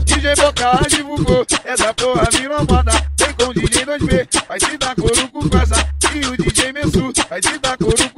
DJ 0.05 0.35
Boca 0.37 0.89
divulgou, 0.91 1.47
essa 1.65 1.95
porra 1.95 2.29
virou 2.31 2.59
moda. 2.59 2.93
Vem 3.19 3.33
com 3.33 3.45
o 3.45 3.55
DJ 3.55 3.87
2B, 3.87 4.45
vai 4.47 4.61
se 4.61 4.77
dar 4.77 4.95
coruco 4.95 5.29
com 5.33 5.49
casa. 5.49 5.75
E 6.15 6.27
o 6.27 6.37
DJ 6.37 6.73
Mensu, 6.75 7.13
vai 7.31 7.41
se 7.43 7.59
dar 7.59 7.79
coruco 7.79 8.10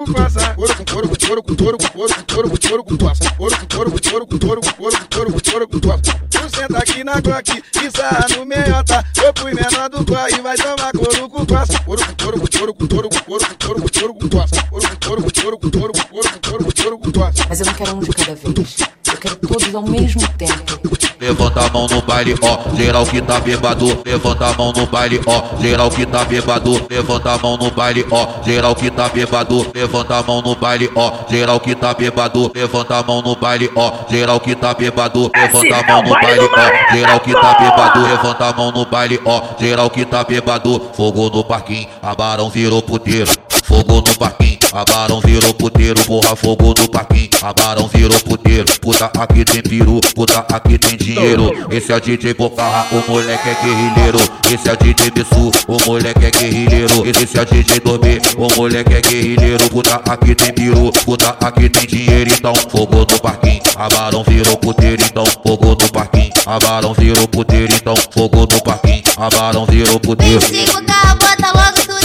Couro 0.93 1.09
com 1.09 1.17
couro 1.17 1.43
com 1.43 1.57
couro 1.57 1.79
com 1.79 1.89
couro 1.89 2.09
com 2.15 2.35
couro 2.35 2.51
com 2.51 2.57
couro 2.69 2.85
com 2.85 2.97
couro 2.99 3.15
com. 3.17 3.37
Couro 3.37 3.57
com 3.57 3.67
couro 3.67 3.91
com 3.91 3.99
couro 3.99 4.27
com 4.27 4.39
couro 4.39 4.61
com 4.61 5.09
couro 5.09 5.33
com 5.33 5.41
couro 5.41 5.69
com 5.69 5.81
passa. 5.81 6.13
Tu 6.31 6.57
senta 6.57 6.79
aqui 6.79 7.03
na 7.03 7.19
Glock 7.19 7.51
e 7.51 7.91
sarra 7.97 8.27
no 8.37 8.45
meiota. 8.45 9.03
Eu 9.25 9.33
fui 9.39 9.55
menor 9.55 9.89
do 9.89 10.05
corre, 10.05 10.41
vai 10.43 10.57
tomar 10.59 10.93
couro 10.93 11.29
com 11.31 11.47
passa. 11.47 11.79
Couro 11.81 12.07
com 12.07 12.15
couro 12.25 12.41
com 12.41 12.47
couro 12.59 12.75
com 12.75 12.87
couro 12.87 13.09
com 13.09 13.21
couro 13.25 13.47
com 13.47 13.57
couro 13.57 13.83
com 13.83 13.89
couro 13.89 14.15
com. 14.15 14.29
Couro 14.29 14.89
com 14.89 14.97
couro 15.07 15.23
com 15.23 15.31
couro 15.31 15.59
com 15.59 15.71
couro 15.71 15.93
com 15.93 16.09
couro 16.11 16.65
com 16.65 16.73
couro 16.73 16.99
com 16.99 16.99
passa. 16.99 17.02
Mas 17.49 17.61
eu 17.61 17.67
não 17.67 17.75
quero 17.75 17.97
um 17.97 18.01
de 18.01 18.13
cada 18.13 18.35
vez. 18.35 18.77
Eu 19.07 19.17
quero 19.19 19.37
todos 19.37 19.75
ao 19.75 19.83
mesmo 19.83 20.27
tempo. 20.39 20.81
Levanta 21.23 21.67
a 21.67 21.71
mão 21.71 21.87
no 21.87 22.03
baile, 22.03 22.35
ó, 22.43 22.75
geral 22.77 23.07
que 23.07 23.23
tá 23.23 23.39
bêbado. 23.39 24.03
Levanta 24.05 24.47
a 24.47 24.55
mão 24.55 24.73
no 24.73 24.87
baile, 24.87 25.21
ó, 25.25 25.63
geral 25.63 25.89
que 25.89 26.05
tá 26.05 26.25
bêbado. 26.25 26.85
Levanta 26.91 27.33
a 27.35 27.39
mão 27.39 27.57
no 27.57 27.71
baile, 27.71 28.05
ó, 28.11 28.43
geral 28.45 28.75
que 28.75 28.91
tá 28.91 29.09
bêbado. 29.09 29.71
Levanta 29.73 30.19
a 30.19 30.23
mão 30.25 30.43
no 30.43 30.57
baile, 30.57 30.91
ó, 30.97 31.13
geral 31.31 31.61
que 31.61 31.77
tá 31.77 31.95
bêbado. 31.95 32.51
Levanta 32.53 32.97
a 32.99 33.03
mão 33.05 33.23
no 33.23 33.37
baile, 33.37 33.71
ó, 33.77 33.93
geral 34.11 34.41
que 34.41 34.57
tá 34.57 34.75
bêbado. 34.75 35.31
Levanta 35.33 35.79
a 35.79 35.83
mão 35.85 36.03
no 36.03 36.17
baile, 36.17 36.51
ó, 36.57 36.93
geral 36.93 37.21
que 37.21 37.33
tá 37.33 37.55
bêbado. 37.61 38.03
Levanta 38.03 38.49
a 38.49 38.53
mão 38.53 38.73
no 38.73 38.87
baile, 38.87 39.21
ó, 39.25 39.43
geral 39.61 39.91
que 39.91 40.05
tá 40.05 40.25
bêbado. 40.25 40.91
Fogo 40.95 41.31
no 41.31 41.45
parquinho, 41.45 41.87
a 42.03 42.15
barão 42.17 42.51
virou 42.51 42.83
puteiro. 42.83 43.31
Fogo 43.73 44.05
no 44.07 44.15
parquinho, 44.19 44.59
a 44.75 44.85
barão 44.85 45.19
virou 45.23 45.55
puteiro. 45.55 46.05
Porra, 46.05 46.37
fogo 46.37 46.75
no 46.79 46.87
parquinho, 46.91 47.31
a 47.41 47.55
barão 47.55 47.89
virou 47.89 48.21
puteiro. 48.21 48.67
Puta, 48.83 49.11
aqui 49.19 49.47
tem 49.47 49.63
peru, 49.63 49.99
puta, 50.15 50.45
aqui 50.53 50.77
tem 50.77 50.95
dinheiro. 50.95 51.51
Esse 51.71 51.91
é 51.91 51.97
o 51.97 52.01
DJ 52.01 52.35
Bocarra, 52.35 52.87
o 52.93 53.11
moleque 53.11 53.49
é 53.49 53.55
guerrilheiro. 53.65 54.19
Esse 54.53 54.69
é 54.69 54.73
o 54.75 54.77
DJ 54.77 55.11
Bessu, 55.13 55.51
o 55.67 55.87
moleque 55.87 56.27
é 56.27 56.31
guerrilheiro. 56.31 57.07
Esse 57.09 57.39
é 57.39 57.41
o 57.41 57.47
DJ 57.47 57.81
Dorme, 57.81 58.21
o 58.37 58.55
moleque 58.55 58.93
é 58.93 59.01
guerrilheiro. 59.01 59.71
Puta, 59.71 60.03
aqui 60.07 60.35
tem 60.35 60.53
peru, 60.53 60.93
puta, 61.07 61.35
aqui 61.41 61.71
tem 61.71 61.87
dinheiro. 61.87 62.31
Então, 62.31 62.55
fogo 62.55 62.99
no 62.99 63.21
parquinho, 63.21 63.63
a 63.75 63.89
barão 63.89 64.23
virou 64.23 64.57
puteiro. 64.59 65.03
Então, 65.03 65.25
fogo 65.25 65.71
no 65.71 65.93
parquinho, 65.93 66.31
a 66.45 66.59
barão 66.59 66.93
virou 66.93 67.27
puteiro. 67.27 67.73
Então, 67.75 67.95
fogo 68.11 68.41
no 68.41 68.63
parquinho, 68.63 69.03
a 69.17 69.31
barão 69.31 69.65
virou 69.65 69.99
puteiro. 69.99 70.43
Cinco 70.43 70.85
carro, 70.85 71.17
bota 71.19 71.53
logo 71.57 71.81
tudo 71.87 72.02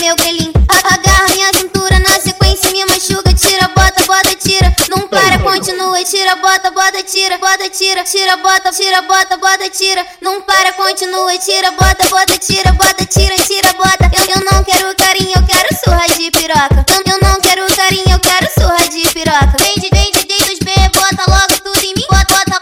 meu 0.00 0.14
belim. 0.16 0.52
Agarra 0.68 1.28
minha 1.34 1.50
cintura 1.54 1.98
na 2.00 2.20
sequência, 2.20 2.70
me 2.70 2.84
machuca. 2.86 3.32
Tira, 3.34 3.68
bota, 3.68 4.02
bota, 4.04 4.34
tira. 4.36 4.74
Não 4.88 5.06
para, 5.08 5.38
continua. 5.38 6.02
Tira, 6.04 6.36
bota, 6.36 6.70
bota, 6.70 7.02
tira, 7.02 7.38
bota, 7.38 7.68
tira. 7.70 8.04
Tira, 8.04 8.36
bota, 8.36 8.70
tira, 8.72 9.02
bota, 9.02 9.36
bota, 9.36 9.68
tira. 9.70 10.04
Não 10.20 10.40
para, 10.42 10.72
continua. 10.72 11.36
Tira, 11.38 11.70
bota, 11.72 12.08
bota, 12.08 12.38
tira, 12.38 12.72
bota, 12.72 13.04
tira, 13.04 13.34
tira, 13.46 13.72
bota. 13.74 14.10
Eu, 14.16 14.36
eu 14.36 14.52
não 14.52 14.64
quero 14.64 14.94
carinho, 14.96 15.32
eu 15.36 15.42
quero 15.46 15.68
surra 15.84 16.06
de 16.16 16.30
piroca. 16.30 16.84
Eu, 16.88 17.12
eu 17.14 17.20
não 17.20 17.40
quero 17.40 17.66
carinho, 17.74 18.10
eu 18.10 18.18
quero 18.20 18.46
surra 18.58 18.88
de 18.88 19.08
piroca. 19.10 19.56
Vem, 19.60 19.74
de- 19.76 19.90
vem 19.90 20.10
DJ 20.12 20.38
dos 20.46 20.58
B, 20.58 20.72
bota 20.94 21.24
logo 21.30 21.60
tudo 21.62 21.84
em 21.84 21.94
mim. 21.94 22.04
Bota, 22.08 22.34
bota, 22.34 22.57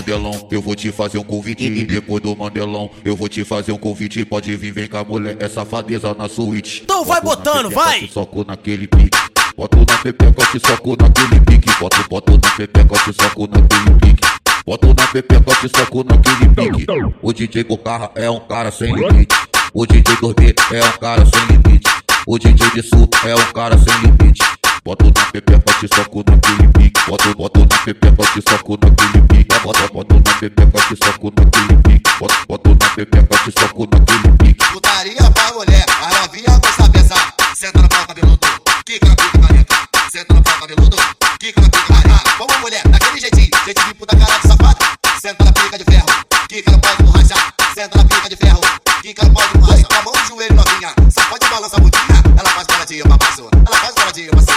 Mandelão 0.00 0.48
eu 0.50 0.62
vou 0.62 0.74
te 0.74 0.90
fazer 0.90 1.18
um 1.18 1.22
convite. 1.22 1.64
E 1.64 1.84
depois 1.84 2.22
do 2.22 2.34
Mandelão 2.34 2.90
eu 3.04 3.14
vou 3.14 3.28
te 3.28 3.44
fazer 3.44 3.72
um 3.72 3.76
convite. 3.76 4.24
Pode 4.24 4.56
vir, 4.56 4.72
vem 4.72 4.88
cá, 4.88 5.04
mulher, 5.04 5.36
é 5.38 5.46
safadeza 5.46 6.14
na 6.14 6.26
suíte. 6.26 6.80
Então 6.84 7.04
vai 7.04 7.20
botando, 7.20 7.68
pepeca, 7.68 7.74
vai. 7.74 8.08
Soco 8.08 8.42
naquele 8.42 8.86
pique. 8.86 9.18
Boto 9.54 9.76
na 9.78 9.98
pepeca, 9.98 10.46
te 10.46 10.66
soco 10.66 10.96
naquele 10.98 11.40
pique. 11.40 11.70
Boto, 11.78 12.08
boto 12.08 12.32
na 12.32 12.50
pepeca, 12.56 12.98
te 13.04 13.22
soco 13.22 13.46
naquele 13.46 13.94
pique. 14.00 14.28
Boto 14.64 14.86
na 14.88 15.06
pepeca, 15.06 15.54
te 15.60 15.78
soco 15.78 16.04
naquele 16.04 16.48
pique. 16.48 16.86
O 17.20 17.32
DJ 17.32 17.64
Bocarra 17.64 18.10
é 18.14 18.30
um 18.30 18.40
cara 18.40 18.70
sem 18.70 18.94
limite. 18.94 19.36
O 19.74 19.84
DJ 19.84 20.16
2B 20.16 20.54
é 20.72 20.82
um 20.82 20.98
cara 20.98 21.26
sem 21.26 21.56
limite. 21.56 21.90
O 22.26 22.38
DJ 22.38 22.70
de 22.70 22.82
Sul 22.82 23.06
é 23.24 23.34
um 23.34 23.52
cara 23.52 23.76
sem 23.76 23.94
limite. 24.00 24.42
Boto 24.84 25.04
na 25.04 25.24
pepeca, 25.26 25.72
te 25.78 25.88
soco 25.94 26.24
naquele 26.26 26.68
pique. 26.72 27.00
Boto, 27.06 27.34
boto 27.34 27.60
na 27.60 27.78
pepeca, 27.84 28.24
te 28.32 28.42
soco 28.48 28.78
naquele 28.80 29.20
pique. 29.28 29.58
Boto, 29.60 29.92
boto 29.92 30.14
na 30.14 30.34
pepeca, 30.40 30.80
te 30.88 30.96
soco 31.04 31.32
naquele 31.36 31.76
pique. 31.82 32.10
Boto, 32.18 32.34
boto 32.48 32.70
na 32.70 32.88
pepeca, 32.90 33.38
te 33.44 33.52
soco 33.60 33.86
naquele 33.92 34.36
pique. 34.38 34.64
Putaria 34.72 35.30
pra 35.30 35.52
mulher, 35.52 35.84
a 36.02 36.20
novinha 36.20 36.58
gosta 36.58 36.82
de 36.84 36.90
pensar. 36.90 37.34
Senta 37.54 37.82
no 37.82 37.88
pau 37.88 38.06
cabeludo, 38.06 38.38
quica 38.86 39.06
na 39.06 39.16
pica 39.16 39.38
careca. 39.38 39.76
Senta 40.10 40.34
no 40.34 40.42
pau 40.42 40.58
cabeludo, 40.60 40.96
quica 41.38 41.60
na 41.60 41.68
pica 41.68 41.94
careca. 41.94 42.22
Vamos 42.38 42.60
mulher, 42.60 42.82
daquele 42.88 43.20
jeitinho, 43.20 43.50
jeitinho 43.64 43.86
de 43.88 43.94
puta 43.94 44.16
cara 44.16 44.38
de 44.38 44.48
safado. 44.48 44.84
Senta 45.20 45.44
na 45.44 45.52
pica 45.52 45.78
de 45.78 45.84
ferro, 45.84 46.06
quica 46.48 46.70
no 46.70 46.80
pau 46.80 46.96
de 46.96 47.02
borracha. 47.02 47.34
Senta 47.74 47.98
na 47.98 48.04
pica 48.04 48.28
de 48.30 48.36
ferro, 48.36 48.60
quica 49.02 49.24
no 49.24 49.34
pau 49.34 49.46
de 49.46 49.58
borracha. 49.58 49.84
Com 49.84 49.94
a 49.94 50.02
mão 50.02 50.12
no 50.14 50.26
joelho 50.26 50.54
novinha, 50.54 50.94
sacode 51.10 51.44
e 51.44 51.48
balança 51.50 51.76
a 51.76 51.80
bundinha. 51.80 52.22
Ela 52.38 52.48
faz 52.50 52.66
paradinha 52.66 53.02
pra 53.04 53.16
baixo, 53.18 53.48
ela 53.52 53.76
faz 53.76 53.94
paradinha 53.94 54.30
pra 54.30 54.49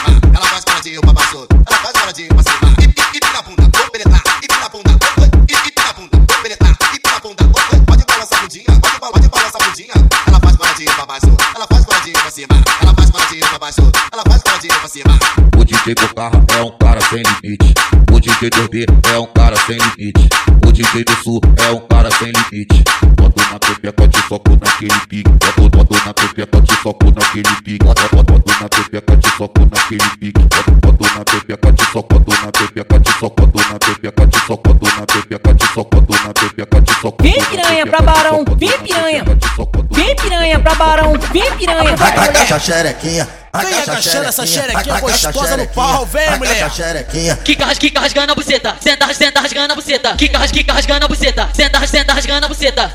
pra 11.05 11.19
baixo, 11.19 11.27
ela 11.55 11.67
faz 11.67 11.85
paradinha 11.85 12.19
pra 12.19 12.31
cima. 12.31 12.47
Ela 12.81 12.93
faz 12.93 13.11
paradinha 13.11 13.47
pra 13.49 13.59
baixo, 13.59 13.81
ela 14.13 14.23
faz 14.29 14.43
pra 14.43 14.87
cima. 14.87 15.19
O 15.57 15.65
DJ 15.65 15.95
Bocarra 15.95 16.45
é 16.55 16.61
um 16.61 16.71
cara 16.77 17.01
sem 17.01 17.23
limite. 17.23 17.73
O 18.11 18.19
DJ 18.19 18.49
2B 18.51 18.85
é 19.11 19.17
um 19.17 19.25
cara 19.25 19.55
sem 19.65 19.77
limite. 19.77 20.29
O 20.65 20.71
DJ 20.71 21.03
do 21.03 21.15
Sul 21.23 21.41
é 21.57 21.71
um 21.71 21.79
cara 21.87 22.09
sem 22.11 22.31
limite. 22.31 22.83
Boto 23.17 23.41
na 23.51 23.59
pepeca, 23.59 24.07
te 24.07 24.27
soco 24.27 24.51
naquele 24.51 24.99
pique. 25.09 25.29
Boto, 25.57 25.69
boto 25.69 26.05
na 26.05 26.13
pepeca, 26.13 26.61
te 26.61 26.75
soco 26.81 27.05
naquele 27.05 27.55
pique. 27.63 27.83
Boto, 27.83 28.23
boto 28.23 28.53
na 28.61 28.69
pepeca, 28.69 29.17
te 29.17 29.29
soco 29.35 29.59
naquele 29.61 30.09
pique. 30.19 30.41
Boto 30.81 31.05
na 31.17 31.25
pepeca, 31.25 31.73
te 31.73 31.85
soco, 31.91 32.19
boto 32.19 32.45
na 32.45 32.51
pepeca, 32.51 32.99
te 32.99 33.11
soco, 33.19 33.47
boto 33.47 33.73
na 33.73 33.79
pepeca, 33.79 34.27
te 34.27 34.39
soco, 34.45 34.73
boto 34.73 34.95
na 34.95 35.05
pepeca, 35.05 35.55
te 35.55 35.67
soco, 35.73 36.01
boto 36.01 36.27
na 36.27 36.33
pepeca, 36.33 36.81
te 36.81 37.01
soco. 37.01 37.23
Vem 37.23 37.43
piranha 37.45 37.87
pra 37.87 38.01
barão, 38.01 38.45
vem 38.57 38.79
piranha. 38.79 39.25
Vem 39.91 40.15
piranha 40.15 40.59
pra 40.59 40.75
barão, 40.75 41.13
vem 41.31 41.57
piranha. 41.57 41.95
Agacha 41.99 42.55
a 42.55 42.59
xerequinha. 42.59 43.27
Vem 43.61 43.85
agachando 44.09 44.29
essa 44.29 44.45
xerequinha 44.45 44.99
gostosa 44.99 45.57
no 45.57 45.67
pau, 45.67 46.05
vem 46.05 46.37
mulher. 46.37 46.69
xerequinha. 46.71 47.35
Kika, 47.37 47.65
ras- 47.65 47.77
kika 47.79 47.99
rasgando 48.01 48.31
a 48.31 48.35
buceta, 48.35 48.75
senta, 48.79 49.13
senta 49.13 49.41
rasgando 49.41 49.73
a 49.73 49.75
buceta. 49.75 50.15
Kika, 50.15 50.37
ras- 50.39 50.51
kika 50.51 50.73
rasgando 50.73 51.05
a 51.05 51.07
buceta, 51.09 51.49
senta, 51.53 51.87
senta 51.87 52.13
rasgando 52.13 52.45
a 52.45 52.49
buceta. 52.49 52.91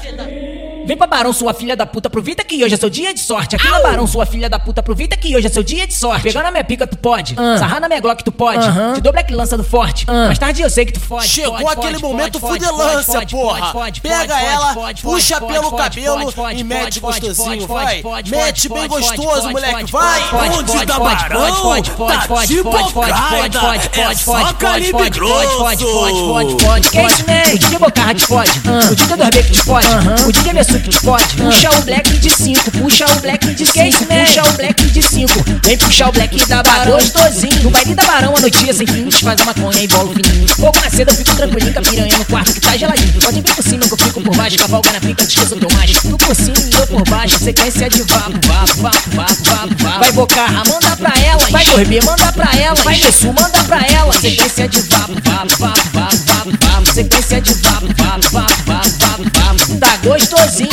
Vem 0.88 0.96
pra 0.96 1.06
Barão, 1.06 1.34
sua 1.34 1.52
filha 1.52 1.76
da 1.76 1.84
puta, 1.84 2.08
aproveita 2.08 2.42
que 2.42 2.64
hoje 2.64 2.72
é 2.72 2.78
seu 2.78 2.88
dia 2.88 3.12
de 3.12 3.20
sorte. 3.20 3.54
Aqui 3.54 3.68
na 3.68 3.78
Barão, 3.80 4.06
sua 4.06 4.24
filha 4.24 4.48
da 4.48 4.58
puta, 4.58 4.80
aproveita 4.80 5.18
que 5.18 5.36
hoje 5.36 5.46
é 5.46 5.50
seu 5.50 5.62
dia 5.62 5.86
de 5.86 5.92
sorte. 5.92 6.22
Pegar 6.22 6.42
na 6.42 6.50
minha 6.50 6.64
pica, 6.64 6.86
tu 6.86 6.96
pode. 6.96 7.34
Sarrar 7.34 7.78
na 7.78 7.88
minha 7.88 8.00
Glock, 8.00 8.24
tu 8.24 8.32
pode. 8.32 8.66
Aham. 8.66 8.94
Te 8.94 9.02
dou 9.02 9.12
black 9.12 9.30
lança 9.34 9.54
do 9.58 9.62
forte. 9.62 10.06
Mais 10.06 10.38
tarde 10.38 10.62
eu 10.62 10.70
sei 10.70 10.86
que 10.86 10.94
tu 10.94 11.00
fode. 11.00 11.28
Chegou 11.28 11.58
fode, 11.58 11.72
aquele 11.72 11.98
fode, 11.98 12.02
momento 12.02 12.40
fudelância, 12.40 13.26
porra. 13.26 13.70
fode, 13.70 14.00
Pega 14.00 14.40
ela, 14.40 14.74
puxa 15.02 15.38
pelo 15.42 15.72
cabelo 15.72 16.32
e 16.56 16.64
mete 16.64 17.00
gostosinho, 17.00 17.66
vai. 17.66 18.02
Mete 18.26 18.70
bem 18.70 18.88
gostoso, 18.88 19.50
moleque, 19.50 19.92
vai. 19.92 20.22
fode, 20.22 20.86
da 20.86 20.98
Barão, 20.98 21.82
tá 21.82 22.46
tipo 22.46 22.70
Gaida, 22.70 23.60
fode, 23.60 23.90
é 23.92 24.14
só 24.14 24.52
calibre 24.54 25.10
grosso. 25.10 25.58
fode, 25.58 25.84
fode. 25.84 26.90
Que 26.90 27.02
isso, 27.02 27.26
né? 27.26 27.42
O 27.52 27.58
DJ 27.58 27.78
Bocarra 27.78 28.14
te 28.14 28.26
fode. 28.26 28.50
O 28.90 28.94
DJ 28.94 29.16
do 29.16 29.30
que 29.30 29.52
te 29.52 29.62
fode. 29.62 29.86
O 30.26 30.32
DJ 30.32 30.52
Messu 30.54 30.77
fode. 31.00 31.36
Puxa 31.36 31.70
o 31.70 31.82
black 31.82 32.18
de 32.18 32.30
5, 32.30 32.70
puxa 32.72 33.06
o 33.06 33.20
black 33.20 33.54
de 33.54 33.66
5, 33.66 34.06
puxa 34.06 34.42
o 34.42 34.52
black 34.52 34.84
de 34.86 35.02
5. 35.02 35.44
Vem 35.64 35.78
puxar 35.78 36.08
o 36.08 36.12
black 36.12 36.46
da 36.46 36.62
Barão 36.62 36.92
gostosinho. 36.92 37.62
No 37.62 37.70
baile 37.70 37.94
da 37.94 38.04
Barão, 38.04 38.34
a 38.36 38.40
noite 38.40 38.58
sem 38.74 38.86
fim. 38.86 39.04
Desfaz 39.04 39.40
a 39.40 39.44
maconha 39.44 39.82
e 39.82 39.88
bola 39.88 40.12
fininho. 40.14 40.46
Pouco 40.56 40.80
na 40.80 40.90
seda, 40.90 41.14
fico 41.14 41.34
tranquilinho 41.34 41.72
com 41.72 41.78
a 41.78 41.82
piranha 41.82 42.18
no 42.18 42.24
quarto 42.24 42.52
que 42.52 42.60
tá 42.60 42.76
geladinho. 42.76 43.20
Pode 43.20 43.40
vir 43.40 43.54
por 43.54 43.62
cima 43.62 43.80
que 43.86 43.92
eu 43.92 43.98
fico 43.98 44.20
por 44.20 44.36
baixo. 44.36 44.56
Cavalga 44.58 44.92
na 44.92 45.00
pica, 45.00 45.22
esqueça 45.22 45.54
o 45.54 45.58
teu 45.58 45.68
macho. 45.76 46.00
Tu 46.02 46.18
por 46.18 46.36
cima 46.36 46.58
e 46.58 46.74
eu 46.74 46.86
por 46.86 47.04
baixo. 47.08 47.38
Sequência 47.38 47.88
de 47.88 48.02
vapo, 48.02 48.32
vapo, 48.46 48.82
vapo, 48.82 49.10
vapo, 49.10 49.44
vapo, 49.44 49.74
vapo. 49.82 49.98
Vai 50.00 50.12
Bocarra, 50.12 50.62
manda 50.64 50.96
pra 50.96 51.12
ela. 51.22 51.46
Vai 51.50 51.64
dormir, 51.64 52.04
manda 52.04 52.32
pra 52.32 52.50
ela. 52.56 52.74
Vai 52.82 52.98
Messu, 52.98 53.26
manda 53.26 53.62
pra 53.64 53.86
ela. 53.86 54.12
Sequência 54.20 54.68
de 54.68 54.80
vapo, 54.82 55.14
vapo, 55.24 55.56
vapo, 55.58 55.80
vapo, 55.92 56.16
vapo, 56.26 56.50
vapo. 56.60 56.92
Sequência 56.92 57.40
de 57.40 57.54
vapo, 57.54 57.86
vapo, 57.96 58.30
vapo, 58.30 58.62
vapo, 58.66 58.98
vapo, 58.98 59.24
vapo. 59.32 59.78
Tá 59.78 59.96
gostosinho. 60.02 60.67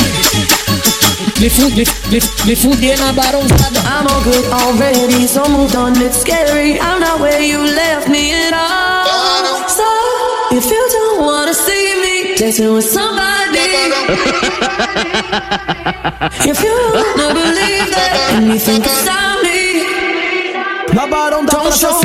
Me 1.40 1.48
fuder, 1.50 1.84
me, 2.10 2.20
me 2.46 2.56
fuder 2.56 2.96
na 2.98 3.12
barãozada. 3.12 3.80
I'm 3.84 4.06
all 4.06 4.22
good 4.24 4.44
already, 4.52 5.26
so 5.26 5.44
moved 5.48 5.76
on, 5.76 6.00
it's 6.00 6.20
scary. 6.20 6.80
I'm 6.80 7.00
not 7.00 7.20
where 7.20 7.40
you 7.40 7.58
left 7.58 8.08
me 8.08 8.32
at 8.32 8.54
all. 8.54 9.68
So, 9.68 9.84
if 10.52 10.64
you 10.64 10.88
don't 10.96 11.20
wanna 11.26 11.52
see 11.52 11.94
me 12.00 12.34
dancing 12.36 12.72
with 12.72 12.88
somebody, 12.88 13.58
if 16.50 16.62
you 16.62 16.74
wanna 16.94 17.34
believe 17.34 17.90
that 17.92 18.12
anything 18.32 18.82
can 18.82 18.96
stop 19.04 19.42
me, 19.42 19.56
Na 20.96 21.06
Barão 21.06 21.44
dá 21.44 21.58
pra 21.58 21.70
show 21.72 22.00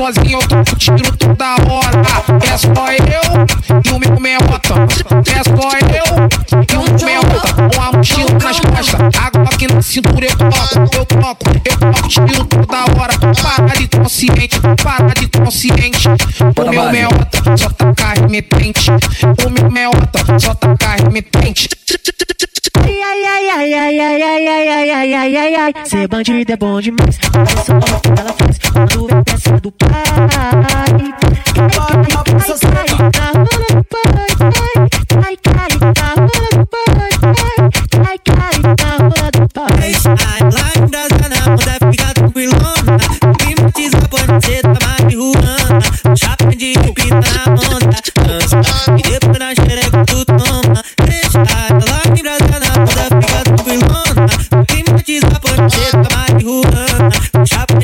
Sozinho 0.00 0.38
eu 0.40 0.64
tô 0.64 0.76
tiro 0.76 1.14
toda 1.18 1.56
hora. 1.70 2.00
É 2.50 2.56
só 2.56 2.90
eu 2.90 3.82
e 3.84 3.90
o 3.90 3.98
meu 3.98 4.18
meota. 4.18 4.74
É 5.28 5.44
só 5.44 5.76
eu 5.76 6.06
e 6.56 6.76
o 6.78 6.80
meu 6.80 6.98
meota. 7.04 7.76
Com 7.76 7.82
a 7.82 7.92
mochila 7.92 8.38
nas 8.42 8.60
costas. 8.60 9.20
Água 9.20 9.42
aqui 9.42 9.70
na 9.70 9.82
cintura 9.82 10.24
eu 10.24 10.36
toco, 10.38 10.96
eu 10.96 11.04
toco, 11.04 11.44
eu 11.66 11.92
toco 11.92 12.08
tiro 12.08 12.44
toda 12.46 12.78
hora. 12.98 13.12
Para 13.18 13.76
de 13.76 13.88
consciente, 13.88 14.58
para 14.82 15.20
de 15.20 15.28
consciente. 15.28 16.08
O 16.08 16.70
meu 16.70 16.90
meota 16.90 17.56
só 17.58 17.68
tá 17.68 18.14
remetente. 18.14 18.90
O 19.44 19.50
meu 19.50 19.70
meota 19.70 20.38
só 20.38 20.54
tá 20.54 20.96
remetente. 20.96 21.68
Ai, 23.02 23.24
ai, 23.24 23.50
ai, 23.50 23.74
ai, 23.74 24.00
ai, 24.00 24.22
ai, 24.22 24.22
ai, 24.22 24.48
ai, 24.48 24.68
ai, 24.68 24.90
ai, 24.90 25.14
ai, 25.14 25.36
ai, 25.36 25.54
ai. 25.54 25.72
Ser 25.84 26.06
bandido 26.06 26.52
é 26.52 26.56
bom 26.56 26.80
demais. 26.80 27.18
Olha 27.34 27.46
só 27.64 27.78
o 27.96 28.00
que 28.00 28.08
ela 28.20 28.32
faz 28.34 28.58
quando 28.58 29.06
vem 29.06 29.22
peça 29.24 29.60
do 29.60 29.72
pai. 29.72 29.90
Cai, 35.08 35.36
cai, 35.42 35.70
cai, 35.94 36.20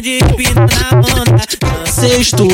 de 0.07 0.19
pita 0.37 0.61
na 0.61 1.01
onda 1.01 1.47
Seus 1.91 2.27
misto. 2.27 2.45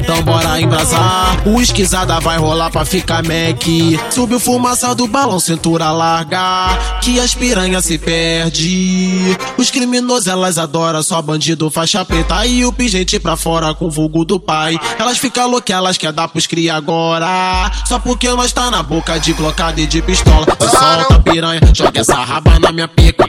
Então 0.00 0.22
bora 0.22 0.60
embrasar. 0.60 1.42
O 1.46 1.60
esquisada 1.60 2.20
vai 2.20 2.38
rolar 2.38 2.70
pra 2.70 2.84
ficar 2.84 3.22
Mac. 3.22 3.62
Subiu 4.10 4.38
fumaça 4.40 4.94
do 4.94 5.06
balão, 5.06 5.40
cintura 5.40 5.90
larga. 5.90 6.98
Que 7.00 7.18
as 7.18 7.34
piranha 7.34 7.80
se 7.80 7.98
perde. 7.98 9.36
Os 9.56 9.70
criminosos 9.70 10.26
elas 10.26 10.58
adoram, 10.58 11.02
só 11.02 11.20
bandido 11.22 11.70
faixa 11.70 12.04
preta. 12.04 12.44
E 12.46 12.64
o 12.64 12.72
pingente 12.72 13.18
pra 13.18 13.36
fora 13.36 13.74
com 13.74 13.86
o 13.86 13.90
vulgo 13.90 14.24
do 14.24 14.38
pai. 14.38 14.78
Elas 14.98 15.18
ficam 15.18 15.48
loucas, 15.48 15.76
elas 15.76 15.98
quer 15.98 16.12
dar 16.12 16.28
pros 16.28 16.46
cria 16.46 16.74
agora. 16.74 17.70
Só 17.86 17.98
porque 17.98 18.28
nós 18.30 18.52
tá 18.52 18.70
na 18.70 18.82
boca 18.82 19.18
de 19.18 19.32
glocada 19.32 19.80
e 19.80 19.86
de 19.86 20.02
pistola. 20.02 20.46
Se 20.60 20.70
solta 20.70 21.18
piranha, 21.20 21.60
joga 21.72 22.00
essa 22.00 22.16
raba 22.16 22.58
na 22.58 22.72
minha 22.72 22.88
pica. 22.88 23.24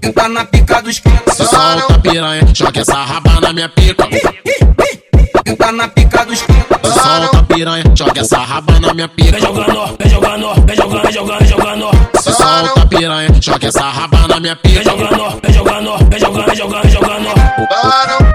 Tá 0.00 0.28
na 0.28 0.44
pica 0.44 0.80
dos 0.82 0.98
pica. 0.98 1.32
Solta 1.34 1.98
piranha, 2.00 2.42
joga 2.54 2.80
essa 2.80 2.94
raba 3.04 3.40
na 3.40 3.52
minha 3.52 3.68
pica. 3.68 4.08
Tá 5.58 5.72
na 5.72 5.88
pica 5.88 6.24
dos 6.24 6.42
pica. 6.42 6.80
Solta 6.82 7.42
piranha, 7.44 7.84
joga 7.94 8.20
essa 8.20 8.38
raba 8.38 8.80
na 8.80 8.94
minha 8.94 9.08
pica. 9.08 9.32
Vem 9.32 9.40
jogando, 9.40 9.96
vem 9.98 10.08
jogando, 10.08 10.66
vem 10.66 10.76
jogando, 10.76 11.02
vem 11.02 11.12
jogando, 11.12 11.38
vem 11.38 11.48
jogando. 11.48 11.90
Solta 12.22 12.86
piranha, 12.86 13.28
joga 13.40 13.68
essa 13.68 13.88
raba 13.88 14.26
na 14.26 14.40
minha 14.40 14.56
pica. 14.56 14.82
Vem 14.82 14.84
jogando, 14.84 15.40
vem 15.42 15.52
jogando, 15.52 15.96
vem 16.08 16.20
jogando, 16.20 16.46
vem 16.46 16.56
jogando, 16.56 16.82
vem 16.82 16.90
jogando. 16.90 17.34
Baile 17.70 18.30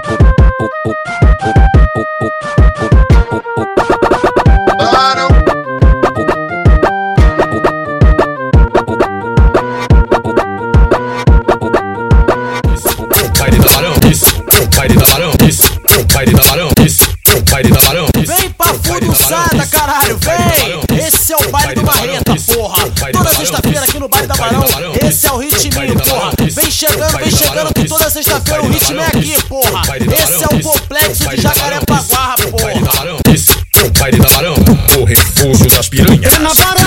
Baile 16.26 16.38
da 16.40 16.50
Barão, 16.50 16.68
isso. 16.84 17.16
Baile 17.52 17.70
da 17.70 17.80
Barão. 17.82 18.06
Vem 18.16 18.50
pra 18.50 18.66
fuduçada, 18.74 19.66
caralho, 19.66 20.18
vem! 20.18 20.98
Esse 21.06 21.32
é 21.32 21.36
o 21.36 21.50
baile 21.50 21.74
do 21.76 21.84
Marreta, 21.84 22.34
porra! 22.52 22.90
Toda 23.12 23.30
sexta-feira 23.30 23.84
aqui 23.84 24.00
no 24.00 24.08
baile 24.08 24.26
da 24.26 24.34
Barão, 24.34 24.64
esse 25.06 25.26
é 25.28 25.32
o 25.32 25.36
ritminho, 25.38 25.94
porra! 26.00 26.32
Vem 26.50 26.68
chegando, 26.68 27.16
vem 27.18 27.30
chegando 27.30 27.72
que 27.72 27.84
toda 27.84 28.10
sexta-feira 28.10 28.60
o 28.60 28.68
ritmo 28.68 29.00
é 29.00 29.06
aqui, 29.06 29.40
porra! 29.44 29.82
Esse 30.20 30.42
é 30.42 30.46
o 30.46 30.60
complexo 30.60 31.28
de 31.28 31.40
Jacarepaguá, 31.40 32.34
porra! 32.50 33.32
Isso. 33.32 33.56
Baile 34.00 34.18
da 34.18 34.28
Barão, 34.30 34.54
o 34.98 35.04
refúgio 35.04 35.70
das 35.70 35.88
piranhas. 35.88 36.34
É 36.34 36.38
na 36.40 36.52
Barão, 36.54 36.85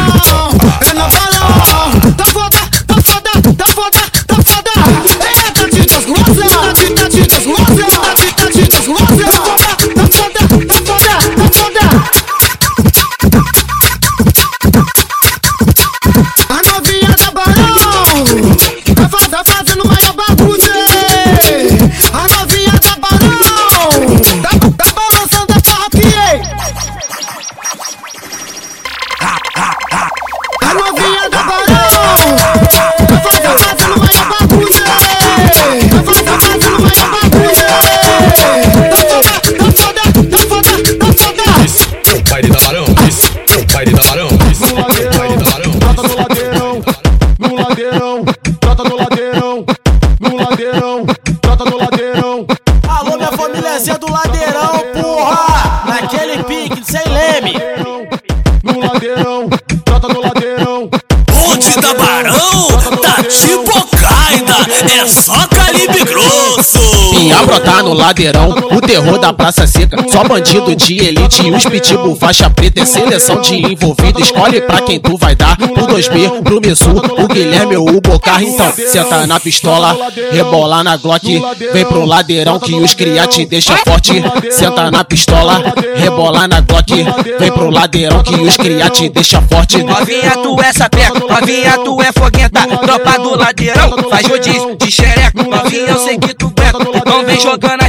ladeirão, 68.00 68.50
o 68.72 68.82
terror 68.82 69.20
da 69.20 69.34
Praça 69.34 69.68
Seca. 69.68 69.98
Só 70.10 70.24
bandido 70.24 70.76
de 70.76 70.98
elite 70.98 71.46
e 71.46 71.52
os 71.52 71.66
pitbull 71.66 72.16
faixa 72.16 72.50
preta. 72.50 72.82
É 72.82 72.86
seleção 72.86 73.42
de 73.42 73.56
envolvido, 73.56 74.20
escolhe 74.20 74.62
pra 74.62 74.82
quem 74.82 75.00
tu 75.00 75.18
vai 75.18 75.36
dar. 75.36 75.58
Pro 75.58 75.88
2B, 75.88 76.42
pro 76.44 76.62
Messu, 76.62 76.90
o 76.90 77.28
Guilherme 77.28 77.78
ou 77.78 77.90
o 77.90 78.02
Bocar. 78.02 78.42
Então, 78.42 78.72
senta 78.74 79.28
na 79.28 79.40
pistola, 79.40 79.98
rebola 80.32 80.84
na 80.84 80.98
Glock. 80.98 81.42
Vem 81.74 81.86
pro 81.86 82.06
ladeirão 82.06 82.60
que 82.60 82.74
os 82.74 82.94
cria 82.94 83.28
te 83.28 83.46
deixa 83.46 83.78
forte. 83.78 84.14
Senta 84.50 84.90
na 84.90 85.04
pistola, 85.04 85.62
rebola 85.96 86.48
na 86.48 86.62
Glock. 86.62 86.94
Vem 87.40 87.52
pro 87.52 87.70
ladeirão 87.70 88.24
que 88.24 88.36
os 88.36 88.58
cria 88.58 88.90
te 88.90 89.10
deixa 89.10 89.42
forte. 89.42 89.84
Novinha, 89.84 90.32
tu 90.42 90.62
é 90.62 90.72
sapeca, 90.72 91.20
novinha, 91.20 91.78
tu 91.84 92.02
é 92.02 92.12
foguenta. 92.12 92.68
Tropa 92.78 93.20
do 93.20 93.36
ladeirão, 93.36 93.96
faz 94.10 94.26
rodízio 94.26 94.76
de 94.78 94.92
xereca. 94.92 95.44
Novinha, 95.44 95.90
eu 95.90 96.00
sei 96.00 96.18
que 96.18 96.34
tu 96.34 96.54
aguenta, 96.70 96.98
então 96.98 97.26
vem 97.26 97.40
jogando 97.40 97.82
a 97.84 97.89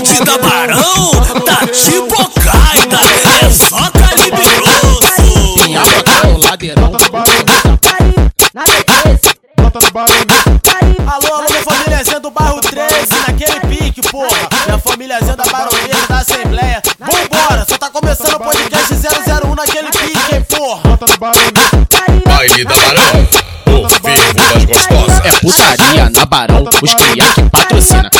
da 0.00 0.38
Barão 0.38 1.10
tá 1.44 1.66
tipo 1.66 2.16
caida, 2.40 2.98
é 3.44 3.50
só. 3.50 3.76
Pinha 5.62 5.80
brotar 5.80 6.26
no 6.28 6.38
ladeirão. 6.38 6.92
Alô, 11.06 11.34
alô, 11.34 11.44
minha 11.48 11.62
famíliazinha 11.62 12.20
do 12.20 12.30
bairro 12.30 12.60
13, 12.60 13.06
naquele 13.26 13.60
pique, 13.60 14.00
porra. 14.08 14.48
Minha 14.66 14.78
famíliazinha 14.78 15.36
da 15.36 15.44
Baronesa, 15.44 16.06
da 16.08 16.18
Assembleia. 16.18 16.82
Vambora, 16.98 17.66
só 17.68 17.76
tá 17.76 17.90
começando 17.90 18.34
o 18.34 18.40
podcast 18.40 18.94
001 18.94 19.54
naquele 19.54 19.90
pique, 19.90 20.34
hein, 20.34 20.46
porra. 20.48 20.98
Baile 22.24 22.64
da 22.64 22.74
Barão, 22.76 23.28
o 23.66 23.88
vivo 23.88 24.34
das 24.34 24.64
gostosas. 24.64 25.24
É 25.24 25.32
putaria 25.40 26.10
na 26.10 26.24
Barão, 26.26 26.64
os 26.82 26.94
cria 26.94 27.24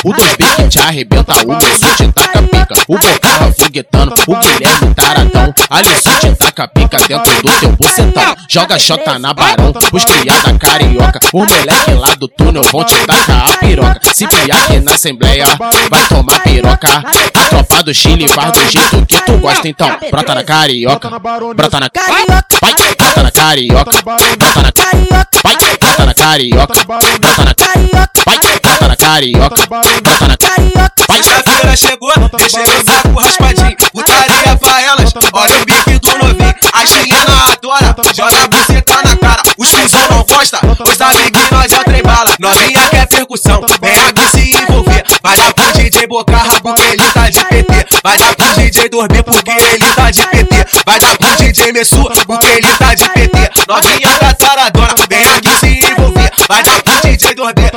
O 0.05 0.13
2B 0.13 0.57
que 0.57 0.69
te 0.69 0.79
arrebenta, 0.81 1.33
o 1.47 1.57
Messu 1.57 1.97
te 1.97 2.13
taca 2.13 2.43
pica. 2.43 2.75
O 2.89 2.99
Bocarra 2.99 3.53
foguetando, 3.53 4.15
o 4.27 4.37
Guilherme 4.37 4.95
taradão. 4.95 5.55
Alisson 5.71 6.15
te 6.21 6.35
taca 6.35 6.67
pica 6.67 6.97
dentro 7.07 7.43
do 7.43 7.61
teu 7.61 7.73
bucetão. 7.73 8.37
Joga 8.49 8.79
xota 8.79 9.19
na 9.19 9.33
Barão, 9.33 9.73
os 9.93 10.05
da 10.05 10.59
carioca. 10.59 11.21
O 11.33 11.45
moleque 11.47 11.95
lá 11.95 12.15
do 12.17 12.27
túnel 12.27 12.63
vão 12.65 12.85
te 12.85 12.95
tacar 13.07 13.51
a 13.51 13.57
piroca. 13.59 14.01
Se 14.13 14.27
criar 14.27 14.57
aqui 14.65 14.81
na 14.81 14.95
Assembleia, 14.95 15.47
vai 15.91 16.07
tomar 16.09 16.41
piroca. 16.41 17.03
A 17.35 17.49
tropa 17.49 17.83
do 17.85 17.95
Chile 17.95 18.27
faz 18.29 18.53
do 18.53 18.71
jeito 18.71 19.07
que 19.07 19.21
tu 19.23 19.39
gosta, 19.39 19.69
então. 19.69 19.97
Brota 20.11 20.35
na 20.35 20.43
carioca, 20.43 21.11
brota 21.55 21.81
na 21.81 21.89
carioca. 21.89 22.45
Vai, 22.61 22.75
brota 22.75 23.23
na 23.23 23.31
carioca, 23.31 24.03
brota 24.03 24.63
na 24.63 24.73
carioca. 24.73 25.29
Vai, 25.43 25.57
brota 25.57 26.07
na 26.07 26.15
carioca, 26.15 26.75
brota 26.85 27.45
na 27.45 27.55
carioca. 27.55 28.11
Vai, 28.27 28.39
carioca, 29.03 29.67
brota 29.67 30.29
na 30.29 30.37
carioca. 30.37 30.93
Sexta-feira 31.11 31.77
chegou, 31.77 32.13
deixei 32.39 32.65
meu 32.65 32.85
saco 32.85 33.21
raspadinho. 33.21 33.77
Putaria 33.93 34.57
pra 34.59 34.83
elas, 34.83 35.13
olha 35.33 35.57
o 35.57 35.65
bife 35.65 35.99
do 35.99 36.19
novinho. 36.19 36.55
A 36.73 36.87
chilena 36.87 37.53
adora, 37.53 37.97
joga 38.15 38.45
a 38.45 38.49
buceta 38.49 38.95
na 39.05 39.17
cara. 39.17 39.43
Os 39.59 39.71
cuzão 39.71 40.01
não 40.11 40.25
gosta, 40.25 40.61
os 40.89 41.01
amiguinhos 41.01 41.51
nós 41.51 41.73
é 41.73 41.81
o 41.81 41.85
trem 41.85 42.03
bala. 42.03 42.31
Novinha 42.39 42.89
quer 42.89 43.07
percussão, 43.09 43.61
vem 43.81 43.99
aqui 43.99 44.31
se 44.31 44.57
envolver. 44.57 45.05
Vai 45.23 45.37
dar 45.37 45.53
pro 45.53 45.73
DJ 45.73 46.07
Bocarra 46.07 46.61
porque 46.63 46.83
ele 46.83 47.05
tá 47.13 47.29
de 47.29 47.45
PT. 47.45 47.87
Vai 48.03 48.19
dar 48.19 48.37
pro 48.37 48.55
DJ 48.55 48.89
dormir 48.89 49.23
porque 49.25 49.51
ele 49.51 49.95
tá 49.95 50.11
de 50.11 50.27
PT. 50.27 50.67
Vai 50.87 51.01
dar 51.01 51.17
pro 51.17 51.37
DJ 51.37 51.73
Messu 51.73 52.05
porque 52.27 52.47
ele 52.47 52.77
tá 52.77 52.95
de 52.95 53.09
PT. 53.09 53.51
Novinha 53.69 54.19
da 54.21 54.35
taradona, 54.35 54.95
vem 55.09 55.27
aqui 55.29 55.59
se 55.59 55.91
envolver. 55.91 56.33
Vai 56.49 56.63
dar 56.63 56.83
pro 56.83 57.01
DJ 57.03 57.35
dormir 57.35 57.73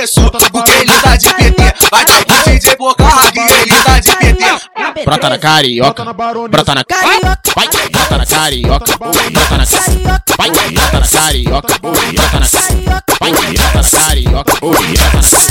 Messu 0.00 0.30
porque 0.30 0.70
ele 0.70 0.92
tá 1.02 1.14
de 1.14 1.34
PT. 1.34 1.74
Vai 1.90 2.06
dar 2.06 2.24
pro 2.24 2.42
DJ 2.44 2.74
Bocarra 2.76 3.30
que 3.32 3.38
ele 3.38 3.82
tá 3.84 4.00
de 4.00 4.16
PT. 4.16 5.04
Brota 5.04 5.28
na 5.28 5.38
carioca, 5.38 6.04
brota 6.14 6.74
na 6.74 6.84
carioca, 6.84 7.38
vai, 7.54 7.68
brota 7.68 8.16
na 8.16 8.24
carioca, 8.24 8.96
brota 8.98 9.30
na 9.58 9.66
carioca, 9.66 10.34
vai, 10.38 10.50
brota 10.50 11.00
na 11.00 11.06
carioca, 11.06 11.78
brota 11.78 12.40
na 12.40 12.48
carioca, 12.48 13.14
vai, 13.20 13.32
brota 13.32 13.82
na 13.82 13.90
carioca, 13.90 14.52
Oh 14.62 14.72
yes, 14.80 15.50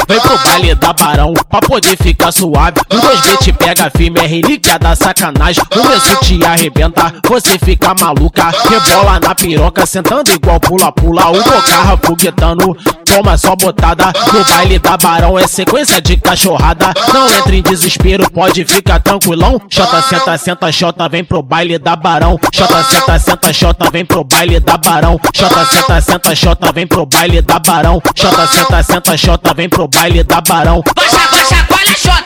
Vem 0.09 0.19
pro 0.21 0.39
baile 0.39 0.75
da 0.75 0.93
Barão 0.95 1.35
pra 1.35 1.61
poder 1.61 1.97
ficar 1.97 2.33
suave. 2.33 2.81
Um 2.91 2.99
dois 2.99 3.21
te 3.41 3.53
pega 3.53 3.91
firme, 3.95 4.19
é 4.21 4.27
relíquia 4.27 4.79
sacanagem. 4.97 5.63
O 5.77 5.89
mesmo 5.89 6.17
te 6.21 6.45
arrebenta, 6.45 7.13
você 7.29 7.59
fica 7.59 7.95
maluca. 7.95 8.51
Rebola 8.69 9.21
na 9.21 9.35
piroca, 9.35 9.85
sentando 9.85 10.31
igual 10.31 10.59
pula-pula. 10.59 11.29
O 11.29 11.43
bocarra 11.43 11.99
foguetando, 12.03 12.77
toma 13.09 13.39
só 13.39 13.57
botada. 13.57 14.13
No 14.33 14.45
baile 14.45 14.79
da 14.79 14.97
Barão 14.97 15.39
é 15.39 15.47
sequência 15.47 16.01
de 16.01 16.17
cachorrada. 16.17 16.93
Não 17.13 17.29
entre 17.29 17.59
em 17.59 17.63
desespero, 17.63 18.31
pode 18.31 18.65
ficar 18.65 19.01
tranquilão. 19.01 19.61
Xota, 19.71 20.03
senta, 20.03 20.39
senta, 20.39 20.73
xota, 20.73 21.09
vem 21.09 21.25
pro 21.25 21.43
baile 21.43 21.79
da 21.79 21.97
Barão. 21.97 22.39
Xota, 22.55 22.83
senta, 22.85 23.19
senta, 23.19 23.53
xota, 23.53 23.91
vem 23.91 24.05
pro 24.05 24.23
baile 24.25 24.61
da 24.61 24.77
Barão. 24.77 25.19
Xota, 25.35 25.65
senta, 25.67 26.01
senta, 26.01 26.37
xota, 26.37 26.73
vem 26.73 26.87
pro 26.87 27.07
baile 27.07 27.41
da 27.41 27.59
Barão. 27.59 28.03
Xota, 28.15 28.47
senta, 28.47 28.83
senta, 28.83 29.17
xota, 29.17 29.55
vem 29.55 29.69
pro 29.69 29.89
baile 29.89 30.23
da 30.23 30.41
Barão. 30.41 30.83
Baixa, 30.95 31.29
baixa, 31.31 31.67
colhe 31.67 31.97
xota, 31.97 32.18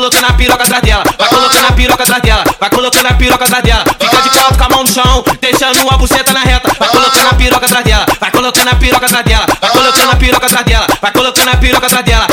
colocando 0.00 0.24
a 0.24 0.32
piroca 0.32 0.64
atrás 0.64 0.82
dela, 0.82 1.04
vai 1.18 1.28
colocando 1.28 1.66
a 1.66 1.72
piroca 1.72 2.02
atrás 2.02 2.22
dela, 2.22 2.44
vai 2.58 2.70
colocando 2.70 3.06
a 3.06 3.14
piroca 3.14 3.44
atrás 3.44 3.62
dela. 3.62 3.84
Fica 4.00 4.22
de 4.22 4.30
quatro 4.30 4.56
com 4.56 4.64
a 4.64 4.68
mão 4.70 4.82
no 4.82 4.88
chão, 4.90 5.24
deixando 5.42 5.90
a 5.90 5.96
buceta 5.98 6.32
na 6.32 6.40
reta. 6.40 6.70
Vai 6.78 6.88
colocando 6.88 7.28
a 7.28 7.34
piroca 7.34 7.66
atrás 7.66 7.84
dela, 7.84 8.06
vai 8.18 8.30
colocando 8.30 8.68
a 8.68 8.74
piroca 8.76 9.06
atrás 9.06 9.24
dela, 9.26 9.46
vai 9.60 9.70
colocando 9.70 10.10
a 10.10 10.16
piroca 10.16 10.46
atrás 10.46 10.64
dela, 10.64 10.86
vai 11.02 11.12
colocando 11.12 11.48
a 11.50 11.56
piroca 11.58 11.86
atrás 11.86 12.04
dela. 12.06 12.26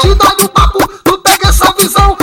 Te 0.00 0.14
dar 0.14 0.34
no 0.38 0.48
papo, 0.50 0.88
tu 1.02 1.18
pega 1.18 1.48
essa 1.48 1.74
visão. 1.76 2.16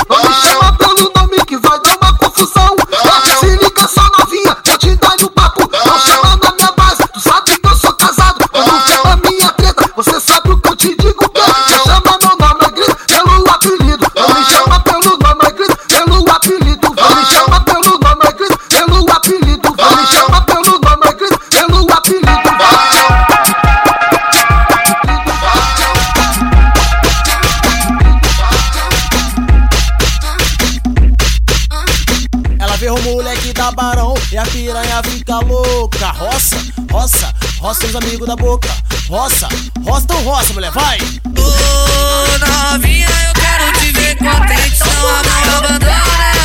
Fica 35.28 35.40
louca. 35.40 36.08
Roça, 36.12 36.58
roça, 36.90 37.34
roça 37.60 37.86
os 37.86 37.96
amigos 37.96 38.26
da 38.26 38.36
boca. 38.36 38.70
Roça, 39.10 39.50
roça, 39.86 40.04
então 40.04 40.24
roça, 40.24 40.54
mulher, 40.54 40.72
vai! 40.72 40.98
Ô 41.26 42.72
novinha, 42.72 43.08
eu 43.28 43.34
quero 43.34 43.74
te 43.74 43.92
ver 43.92 44.16
contente. 44.18 44.80
Não 44.80 45.10
a 45.10 45.24
mão 45.24 45.58
abandona, 45.58 45.92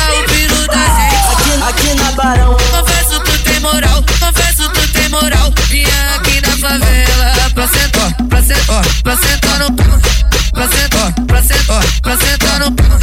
é 0.09 0.21
o 0.21 0.29
filho 0.29 0.67
da 0.67 0.73
gente. 0.73 1.15
Aqui, 1.31 1.51
aqui 1.63 1.95
na 1.95 2.11
Barão. 2.11 2.57
Confesso 2.71 3.19
tu 3.21 3.39
tem 3.39 3.59
moral, 3.61 4.03
confesso 4.19 4.69
tu 4.69 4.87
tem 4.89 5.09
moral. 5.09 5.53
Vinha 5.69 6.15
aqui 6.15 6.41
na 6.41 6.57
favela 6.57 7.49
pra 7.55 7.67
sentar, 7.67 8.13
pra 8.27 8.43
sentar, 8.43 8.85
pra 9.01 9.17
sentar 9.17 9.59
no 9.59 9.71
pau. 9.73 9.99
Pra 10.53 10.67
sentar, 10.67 11.13
pra 11.25 11.41
sentar, 11.41 11.83
pra 12.01 12.17
sentar 12.17 12.59
no 12.59 12.71
pau. 12.71 12.99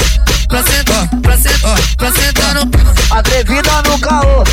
Pra 0.48 0.62
sentar, 0.64 1.08
pra 1.22 1.36
sentar, 1.38 1.78
pra 1.96 2.12
sentar 2.12 2.54
no 2.54 2.66
pau. 2.66 3.18
Atrevida 3.18 3.82
no 3.82 3.98
caô, 3.98 4.44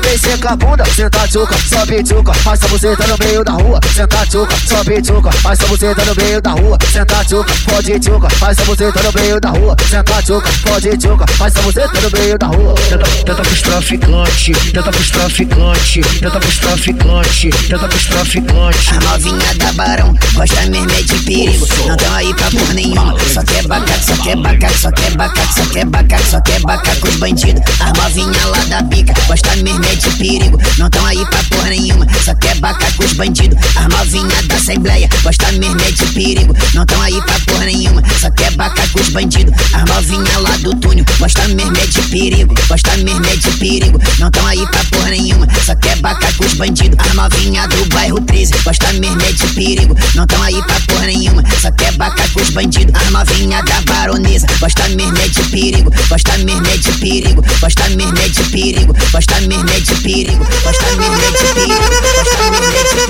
ela 0.00 0.10
mexer 0.10 0.38
com 0.38 0.48
a 0.48 0.56
bunda. 0.56 0.84
Senta 0.86 1.28
tchuca, 1.28 1.56
sobe 1.68 2.02
tchuca, 2.02 2.32
passa 2.42 2.66
você 2.68 2.96
tá 2.96 3.06
no 3.06 3.16
meio 3.18 3.44
da 3.44 3.52
rua. 3.52 3.80
Senta 3.94 4.26
tchuca, 4.26 4.56
sobe 4.66 5.02
tchuca, 5.02 5.30
passa 5.42 5.66
você 5.66 5.94
tá 5.94 6.04
no 6.04 6.14
meio 6.14 6.40
da 6.40 6.50
rua. 6.52 6.78
Senta 6.90 7.24
tchuca, 7.24 7.52
pode 7.64 8.00
tchuca, 8.00 8.28
passa 8.38 8.64
você 8.64 8.92
tá 8.92 9.02
no 9.02 9.20
meio 9.20 9.40
da 9.40 9.50
rua. 9.50 9.76
Senta 9.88 10.22
tchuca, 10.22 10.50
pode 10.64 10.96
tchuca, 10.96 11.26
passa 11.38 11.60
você 11.62 11.80
tá 11.80 12.00
no 12.00 12.18
meio 12.18 12.38
da 12.38 12.46
rua. 12.46 12.74
Tenta, 12.88 13.04
tenta 13.24 13.42
pros 13.42 13.62
traficante, 13.62 14.52
tenta 14.72 14.90
pros 14.90 15.10
traficante, 15.10 16.00
tenta 16.00 16.40
pros 16.40 16.58
traficante, 16.58 17.50
tenta 17.50 17.88
pros 17.88 18.06
traficante. 18.06 18.90
A 18.90 19.00
novinha 19.00 19.54
da 19.56 19.72
Barão 19.72 20.14
gosta 20.34 20.66
mesmo 20.66 20.90
é 20.90 21.02
de 21.02 21.18
perigo. 21.24 21.66
Não 21.86 21.96
tão 21.96 22.14
aí 22.14 22.34
pra 22.34 22.50
porra 22.50 22.74
nenhuma. 22.74 23.16
Só 23.32 23.42
quer 23.42 23.66
bacaco, 23.66 24.04
só 24.04 24.16
quer 24.22 24.36
bacaco, 24.36 24.78
só 24.78 24.90
quer 24.92 25.10
bacaco, 25.16 25.54
só 25.54 25.64
quer 25.66 25.86
bacaco, 25.86 26.26
só 26.30 26.40
quer 26.40 26.60
bacaco 26.60 27.00
com 27.00 27.08
os 27.08 27.16
bandidos. 27.16 27.62
A 27.80 27.92
novinha 28.02 28.46
lá 28.46 28.58
da 28.68 28.82
bica 28.82 29.12
gosta 29.26 29.56
mesmo 29.56 29.89
é 29.90 29.94
de 29.96 30.10
perigo. 30.10 30.58
Não 30.78 30.88
tão 30.88 31.04
aí 31.04 31.24
pra 31.26 31.42
porra 31.44 31.70
nenhuma. 31.70 32.06
Só 32.24 32.34
quer 32.34 32.54
bacaco 32.56 32.96
com 32.96 33.04
os 33.04 33.12
bandidos. 33.14 33.58
A 33.76 33.88
novinha 33.88 34.42
da 34.44 34.54
Assembleia 34.54 35.08
gosta 35.22 35.50
mesmo 35.52 35.80
é 35.80 35.90
de 35.90 36.06
perigo. 36.06 36.54
Não 36.74 36.86
tão 36.86 37.00
aí 37.02 37.20
pra 37.22 37.40
porra 37.40 37.64
nenhuma. 37.66 38.02
Só 38.20 38.30
quer 38.30 38.52
bacaco 38.52 38.90
com 38.92 39.00
os 39.00 39.08
bandidos. 39.08 39.54
A 39.72 39.84
novinha 39.86 40.38
lá 40.38 40.56
do 40.58 40.74
túnel 40.76 41.04
gosta 41.18 41.46
mesmo 41.48 41.76
é 41.76 41.86
de 41.86 42.02
perigo. 42.02 42.54
Gosta 42.68 42.96
mesmo 42.98 43.26
é 43.26 43.36
de 43.36 43.50
perigo. 43.52 43.98
Não 44.18 44.30
tão 44.30 44.46
aí 44.46 44.64
pra 44.68 44.84
porra 44.84 45.10
nenhuma. 45.10 45.46
Só 45.64 45.74
quer 45.74 45.96
bacaco 45.96 46.34
com 46.38 46.46
os 46.46 46.54
bandidos. 46.54 46.98
A 46.98 47.14
novinha 47.14 47.66
do 47.68 47.84
bairro 47.86 48.20
13 48.20 48.54
gosta 48.64 48.92
mesmo 48.94 49.22
é 49.22 49.32
de 49.32 49.46
perigo. 49.48 49.96
Não 50.14 50.26
tão 50.26 50.42
aí 50.42 50.62
pra 50.62 50.80
porra 50.86 51.06
nenhuma. 51.06 51.42
Só 51.60 51.70
quer 51.72 51.92
bacaco 51.92 52.30
com 52.32 52.42
os 52.42 52.50
bandidos. 52.50 52.94
A 52.94 53.10
novinha 53.10 53.62
da 53.62 53.80
baronesa 53.80 54.46
gosta 54.60 54.88
mesmo 54.90 55.18
é 55.18 55.28
de 55.28 55.42
perigo. 55.44 55.90
Gosta 56.08 56.38
mesmo 56.38 56.66
é 56.66 56.76
de 56.76 56.92
perigo. 56.92 57.42
Gosta 57.60 57.88
mesmo 57.90 58.18
é 58.18 58.28
de 58.28 58.44
perigo. 58.44 58.94
Gosta 59.12 59.40
mesmo 59.40 59.68
é 59.68 59.72
de 59.72 59.74
perigo. 59.74 59.79
Gosta 59.80 60.84
mesmo 60.96 61.16
é 61.16 61.30
de 61.30 61.54
perigo. 61.54 61.80
Gosta 61.80 62.50
mesmo 62.50 62.68
é 62.68 62.82
de 62.82 63.00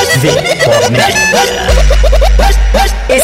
Esse, 0.00 0.30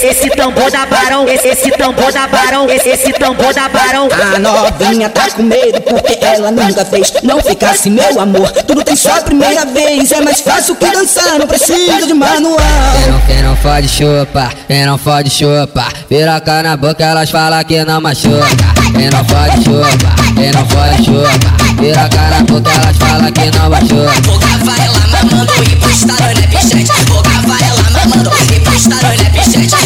esse 0.07 0.31
tambor 0.31 0.71
da 0.71 0.87
Barão, 0.87 1.29
esse, 1.29 1.49
esse 1.49 1.71
tambor 1.73 2.13
da 2.13 2.27
Barão, 2.29 2.71
esse, 2.71 2.89
esse 2.89 3.13
tambor 3.13 3.53
da 3.53 3.69
Barão. 3.69 4.09
A 4.35 4.39
novinha 4.39 5.09
tá 5.09 5.29
com 5.31 5.43
medo 5.43 5.81
porque 5.81 6.19
ela 6.25 6.51
nunca 6.51 6.85
fez. 6.85 7.13
Não 7.23 7.41
ficasse 7.41 7.91
meu 7.91 8.21
amor, 8.21 8.51
tudo 8.63 8.85
tem 8.85 8.97
só 8.97 9.19
a 9.19 9.23
primeira 9.23 9.65
vez. 9.67 10.13
É 10.13 10.21
mais 10.21 10.41
fácil 10.41 10.77
que 10.77 10.87
dançar, 10.91 11.39
não 11.39 11.47
precisa 11.47 12.07
de 12.07 12.15
manual. 12.15 12.57
Quem 13.03 13.13
não, 13.13 13.21
quem 13.27 13.43
não 13.43 13.57
fode 13.57 13.89
chupa, 13.89 14.51
quem 14.67 14.87
não 14.87 14.99
fode 14.99 15.31
chupa 15.31 15.87
Piroca 16.09 16.63
na 16.63 16.77
boca 16.77 17.05
elas 17.05 17.31
falam 17.31 17.63
que 17.65 17.85
não 17.85 18.01
machuca 18.01 18.76
Quem 18.97 19.11
não 19.11 19.23
fode 19.25 19.63
chupa, 19.63 20.15
quem 20.35 20.51
não 20.53 20.67
fode 20.69 21.05
chupa 21.05 21.53
Piroca 21.77 22.31
na 22.31 22.43
boca 22.45 22.71
elas 22.71 22.97
falam 22.97 23.31
que 23.31 23.51
não 23.57 23.69
machuca 23.69 24.23
Vou 24.23 24.39
gravar 24.39 24.79
ela 24.83 25.07
mamando 25.09 25.53
e 25.65 25.77
postar 25.77 26.35
no 26.35 26.41
Snapchat. 26.59 27.05
Vou 27.09 27.23
gravar 27.23 27.63
ela 27.63 27.91
mamando 27.91 28.31
e 28.55 28.61
postar 28.61 29.03
no 29.03 29.13
Snapchat. 29.43 29.77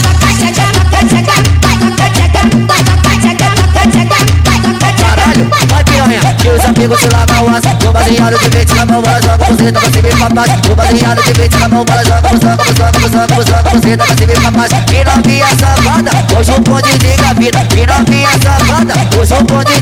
Os 6.55 6.65
amigos 6.65 7.01
te 7.01 7.09
lavam 7.09 7.45
o 7.45 7.51
aço 7.51 7.69
No 7.85 7.93
baseado 7.93 8.39
de 8.39 8.49
verde 8.49 8.75
na 8.75 8.87
mão, 8.87 9.03
ela 9.05 9.21
joga 9.23 9.45
você 9.45 9.73
tá 9.73 9.81
e 9.87 10.17
pra 10.17 10.29
baixo 10.29 10.57
No 10.69 10.77
baseado 10.77 11.23
de 11.23 11.33
verde 11.33 11.57
na 11.59 11.69
mão, 11.69 11.85
ela 11.91 12.05
joga 12.05 12.29
você 12.29 12.57
tá 12.57 12.65
e 12.69 12.75
pra 12.75 12.91
baixo 12.91 13.09
você 13.35 13.97
tá 13.97 14.05
pra 14.05 14.17
cima 14.17 14.33
e 14.33 14.97
E 14.97 15.05
novinha 15.05 15.47
safada, 15.59 16.11
hoje 16.39 16.53
o 16.53 16.61
bonde 16.61 16.99
de 16.99 17.17
gaveta 17.17 17.67
E 17.77 17.87
novinha 17.87 18.31
safada, 18.43 18.95
hoje 19.19 19.35
o 19.35 19.45
bonde 19.45 19.81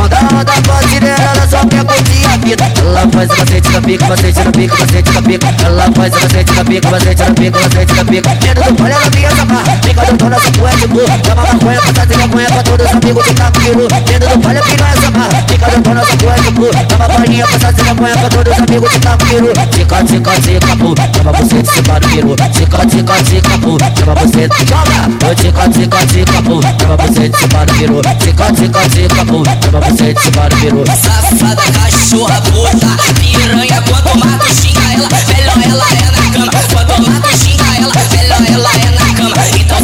Quando 0.00 0.14
a 0.14 0.40
onda 0.40 0.52
pode 0.62 0.98
dela, 1.00 1.32
ela 1.34 1.48
só 1.48 1.66
quer 1.66 1.84
curtir 1.84 2.24
a 2.24 2.36
vida. 2.38 2.64
Ela 2.78 3.06
faz 3.12 3.30
o 3.30 3.36
macete 3.36 3.70
na 3.70 3.82
pica, 3.82 4.06
macete 4.06 4.38
na 4.44 4.52
pica, 4.52 4.76
macete 4.78 5.12
na 5.12 5.22
pica. 5.22 5.66
Ela 5.66 5.92
faz 5.94 6.14
o 6.14 6.20
macete 6.20 6.52
na 6.52 6.64
pica, 6.64 6.90
macete 6.90 7.22
na 7.22 7.34
pica, 7.34 7.60
macete 7.60 7.94
na 7.94 8.04
pica. 8.04 8.34
Dentro 8.36 8.64
do 8.64 8.74
palha, 8.76 8.94
ela 8.94 9.10
vinha 9.10 9.30
samarra 9.36 9.78
Fica 9.84 10.06
do 10.06 10.16
dono, 10.16 10.36
essa 10.36 10.52
cueca 10.52 10.76
de 10.76 10.86
burro. 10.86 11.20
Chama 11.26 11.42
maconha 11.42 11.80
trazer 11.80 12.16
maconha 12.16 12.46
pra 12.46 12.62
todos 12.62 12.86
os 12.86 12.92
amigos 12.92 13.24
que 13.26 13.34
tá 13.34 13.50
comigo. 13.50 13.88
Dentro 14.06 14.28
do 14.30 14.38
palha, 14.40 14.62
Fica 14.62 14.84
do 14.86 15.02
dono, 15.02 15.70
essa 15.70 15.79
cueca 15.82 16.42
de 16.42 16.50
burro 16.50 16.72
Chama 16.90 17.08
palhinha 17.08 17.46
pra 17.46 17.56
essa 17.56 17.94
põe 17.94 18.12
pra 18.12 18.28
todos 18.28 18.52
os 18.52 18.58
amigos 18.58 18.90
que 18.90 19.00
tá 19.00 19.16
comigo. 19.16 19.48
Tica, 19.70 20.04
tica, 20.04 20.32
tica, 20.40 20.76
pô, 20.76 20.94
chama 21.16 21.32
você 21.32 21.62
de 21.62 21.70
cima 21.70 22.00
do 22.00 22.08
piru. 22.08 22.36
Tica, 22.52 22.86
tica, 22.86 23.22
tica, 23.24 23.58
pô, 23.58 23.78
chama 23.98 24.14
você 24.14 24.48
de 24.48 24.58
joga. 24.66 25.30
Ô, 25.30 25.34
tica, 25.34 25.68
tica, 25.68 26.06
tica, 26.06 26.42
pô, 26.42 26.60
chama 26.62 26.96
você 26.96 27.28
de 27.28 27.28
do 27.28 27.72
piru. 27.74 28.00
Tica, 28.18 28.52
tica, 28.52 28.88
tica, 28.88 29.24
pô, 29.26 29.44
chama 29.44 29.80
você 29.80 30.14
de 30.14 30.30
do 30.30 30.56
piru. 30.56 30.84
Safada, 30.86 31.62
cachorra, 31.72 32.40
puta, 32.42 32.90
piranha 33.20 33.82
Quanto 33.82 34.18
mais 34.18 34.38
tu 34.42 34.54
xinga 34.54 34.92
ela, 34.94 35.08
melhor 35.36 35.58
ela 35.64 35.86
é 35.90 36.10
na 36.10 36.22
cama 36.32 36.62
Quanto 36.70 37.10
mais 37.10 37.22
tu 37.22 37.32
xinga 37.38 37.64
ela, 37.76 37.92
melhor 38.12 38.46
ela 38.48 38.86
é 38.86 38.89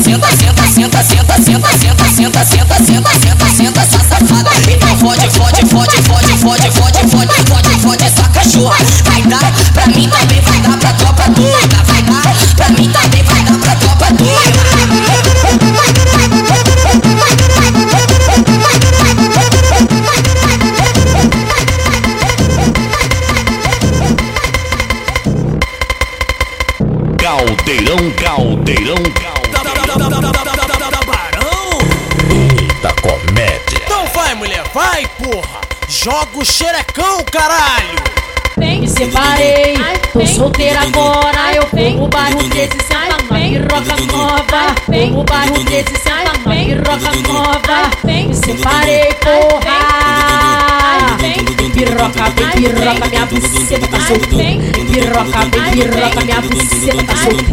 senta, 0.06 0.28
senta, 0.36 0.62
senta, 0.68 1.02
senta, 1.02 1.42
senta, 1.42 1.68
senta, 1.78 2.04
senta, 2.04 2.44
senta, 2.44 2.74
senta, 2.84 3.10
senta, 3.18 3.46
senta, 3.56 3.80
essa 3.80 3.98
safada 3.98 4.50
Então 4.70 4.98
fode, 4.98 5.28
fode, 5.30 5.66
fode, 5.68 6.02
fode, 6.02 6.32
fode, 6.38 6.70
fode, 6.70 7.10
fode, 7.10 7.34
fode, 7.48 7.80
fode 7.80 8.04
essa 8.04 8.28
cachorra 8.28 8.76
Vai 9.04 9.22
dar, 9.22 9.52
pra 9.72 9.86
mim 9.88 10.08
também 10.08 10.35
solteira 40.36 40.80
agora. 40.80 41.54
Eu 41.54 41.66
vou 41.72 42.04
o 42.04 42.08
bairro 42.08 42.38
13 42.50 42.70
senta 42.86 43.16
uma 43.22 43.38
piroca 43.38 43.96
nova. 44.12 44.74
Vou 44.86 45.20
o 45.20 45.24
bairro 45.24 45.64
13 45.64 45.84
senta 45.96 46.32
uma 46.44 46.54
piroca 46.54 47.12
nova. 47.28 47.90
Me 48.04 48.34
separei, 48.34 49.14
porra. 49.14 49.96
Piroca, 51.72 52.30
bem 52.30 52.48
piroca, 52.50 53.08
minha 53.08 53.26
buceta 53.26 53.88
tá 53.88 54.00
solta. 54.00 54.26
Piroca, 54.92 55.44
bem 55.46 55.64
piroca, 55.72 56.24
minha 56.24 56.40
buceta 56.42 57.04
tá 57.04 57.16
solta. 57.16 57.44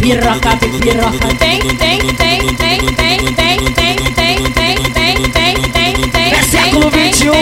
Piroca, 0.00 0.56
bem 0.56 0.72
piroca, 0.78 1.34
tem, 1.38 1.58
tem, 1.60 1.98
tem, 1.98 2.54
tem, 2.54 2.78
tem, 2.94 3.18
tem, 3.34 3.58
tem, 3.74 3.96
tem, 4.12 4.36
tem, 4.52 4.76
tem, 4.92 5.62
tem, 5.62 5.79
tem. 6.10 6.32
É 6.32 6.42
século 6.42 6.90
21, 6.90 7.32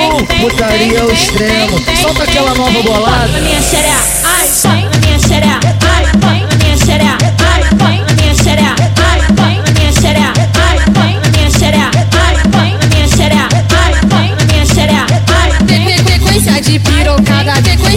putaria 0.40 1.00
ao 1.00 1.10
extremo. 1.10 1.78
Solta 2.00 2.24
aquela 2.24 2.54
nova 2.54 2.82
bolada. 2.82 3.40
Minha 3.40 3.60
xereia, 3.60 3.96
ai, 4.24 4.48
na 4.84 4.98
minha 4.98 5.18
xereia, 5.18 5.60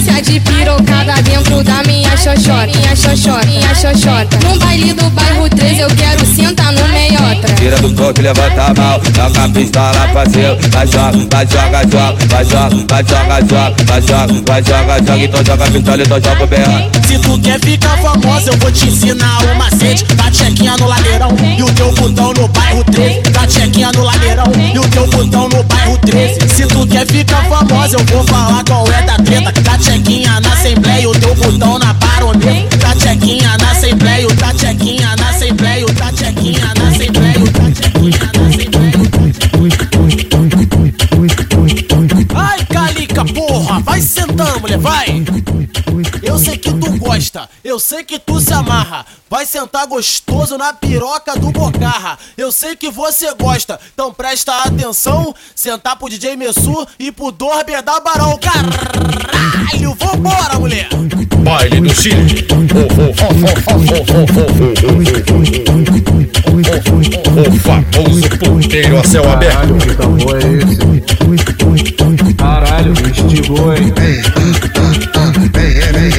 sequência 0.01 0.21
de 0.21 0.39
pirocada 0.39 1.21
dentro 1.21 1.63
da 1.63 1.83
minha 1.83 2.09
xoxota, 2.17 2.67
minha 2.67 2.95
xoxota, 2.95 3.45
minha 3.45 3.75
xoxota. 3.75 4.37
No 4.43 4.57
baile 4.59 4.93
do 4.93 5.09
bairro 5.11 5.47
13 5.49 5.79
eu 5.79 5.89
quero 5.89 6.25
sentar 6.25 6.73
no 6.73 6.87
meiota. 6.87 7.53
Tira 7.55 7.77
do 7.77 7.93
corpo, 7.93 8.21
levanta 8.21 8.61
a 8.63 8.73
mão, 8.73 9.01
joga 9.15 9.43
a 9.43 9.49
pistola 9.49 10.07
pra 10.11 10.25
cima. 10.25 10.57
Vai 10.71 10.87
joga, 10.87 11.27
vai 11.29 11.47
joga, 11.47 11.81
joga, 11.83 12.27
vai 12.27 12.45
joga, 12.45 12.85
vai 12.87 13.03
joga, 13.03 13.41
joga, 13.47 13.85
vai 13.85 14.01
joga, 14.01 14.43
vai 14.45 14.63
joga, 14.63 14.97
joga. 15.05 15.23
Então 15.23 15.45
joga 15.45 15.65
a 15.65 15.71
pistola, 15.71 16.03
então 16.03 16.21
joga 16.21 16.43
o 16.43 16.47
berra. 16.47 16.89
Se 17.07 17.19
tu 17.19 17.39
quer 17.39 17.59
ficar 17.59 17.97
famosa, 17.97 18.51
eu 18.51 18.57
vou 18.57 18.71
te 18.71 18.87
ensinar 18.87 19.43
o 19.43 19.55
macete. 19.55 20.03
Dá 20.15 20.31
chequinha 20.31 20.75
no 20.77 20.87
ladeirão 20.87 21.35
e 21.57 21.63
o 21.63 21.71
teu 21.73 21.91
botão 21.93 22.33
no 22.33 22.47
bairro 22.47 22.83
13. 22.85 23.21
Dá 23.31 23.47
chequinha 23.47 23.91
no 23.91 24.03
ladeirão 24.03 24.51
e 24.73 24.79
o 24.79 24.87
teu 24.89 25.07
botão 25.07 25.49
no 25.49 25.63
bairro 25.63 25.97
13. 25.99 26.49
Se 26.55 26.65
tu 26.67 26.87
quer 26.87 27.05
ficar 27.05 27.43
famosa, 27.45 27.97
eu 27.97 28.05
vou 28.05 28.23
falar 28.23 28.63
qual 28.65 28.87
é 28.87 29.01
da 29.03 29.15
treta. 29.17 29.51
Dá 29.61 29.77
chequinha 29.77 29.90
na 29.99 30.53
assembleia, 30.53 31.10
que 46.61 46.71
tu 46.73 46.97
gosta, 46.99 47.49
eu 47.63 47.79
sei 47.79 48.03
que 48.03 48.19
tu 48.19 48.39
se 48.39 48.53
amarra. 48.53 49.05
Vai 49.29 49.45
sentar 49.45 49.87
gostoso 49.87 50.57
na 50.57 50.73
piroca 50.73 51.37
do 51.37 51.51
Bocarra. 51.51 52.19
Eu 52.37 52.51
sei 52.51 52.75
que 52.75 52.91
você 52.91 53.33
gosta, 53.33 53.79
então 53.93 54.13
presta 54.13 54.53
atenção. 54.63 55.33
Sentar 55.55 55.95
pro 55.95 56.09
DJ 56.09 56.35
Messu 56.35 56.87
e 56.99 57.11
pro 57.11 57.31
Dorber 57.31 57.81
da 57.81 57.99
Barão. 57.99 58.37
Caralho, 58.37 59.95
vambora, 59.95 60.59
mulher. 60.59 60.89
Baile 61.37 61.81
do 61.81 61.93
Chile. 61.93 62.47
O 67.37 67.59
famoso 67.59 68.29
ponteiro 68.37 68.99
a 68.99 69.03
céu 69.03 69.29
aberto. 69.31 69.73
Caralho, 72.37 72.91
instigou, 72.91 73.73
hein? 73.73 73.93
Esse 76.01 76.10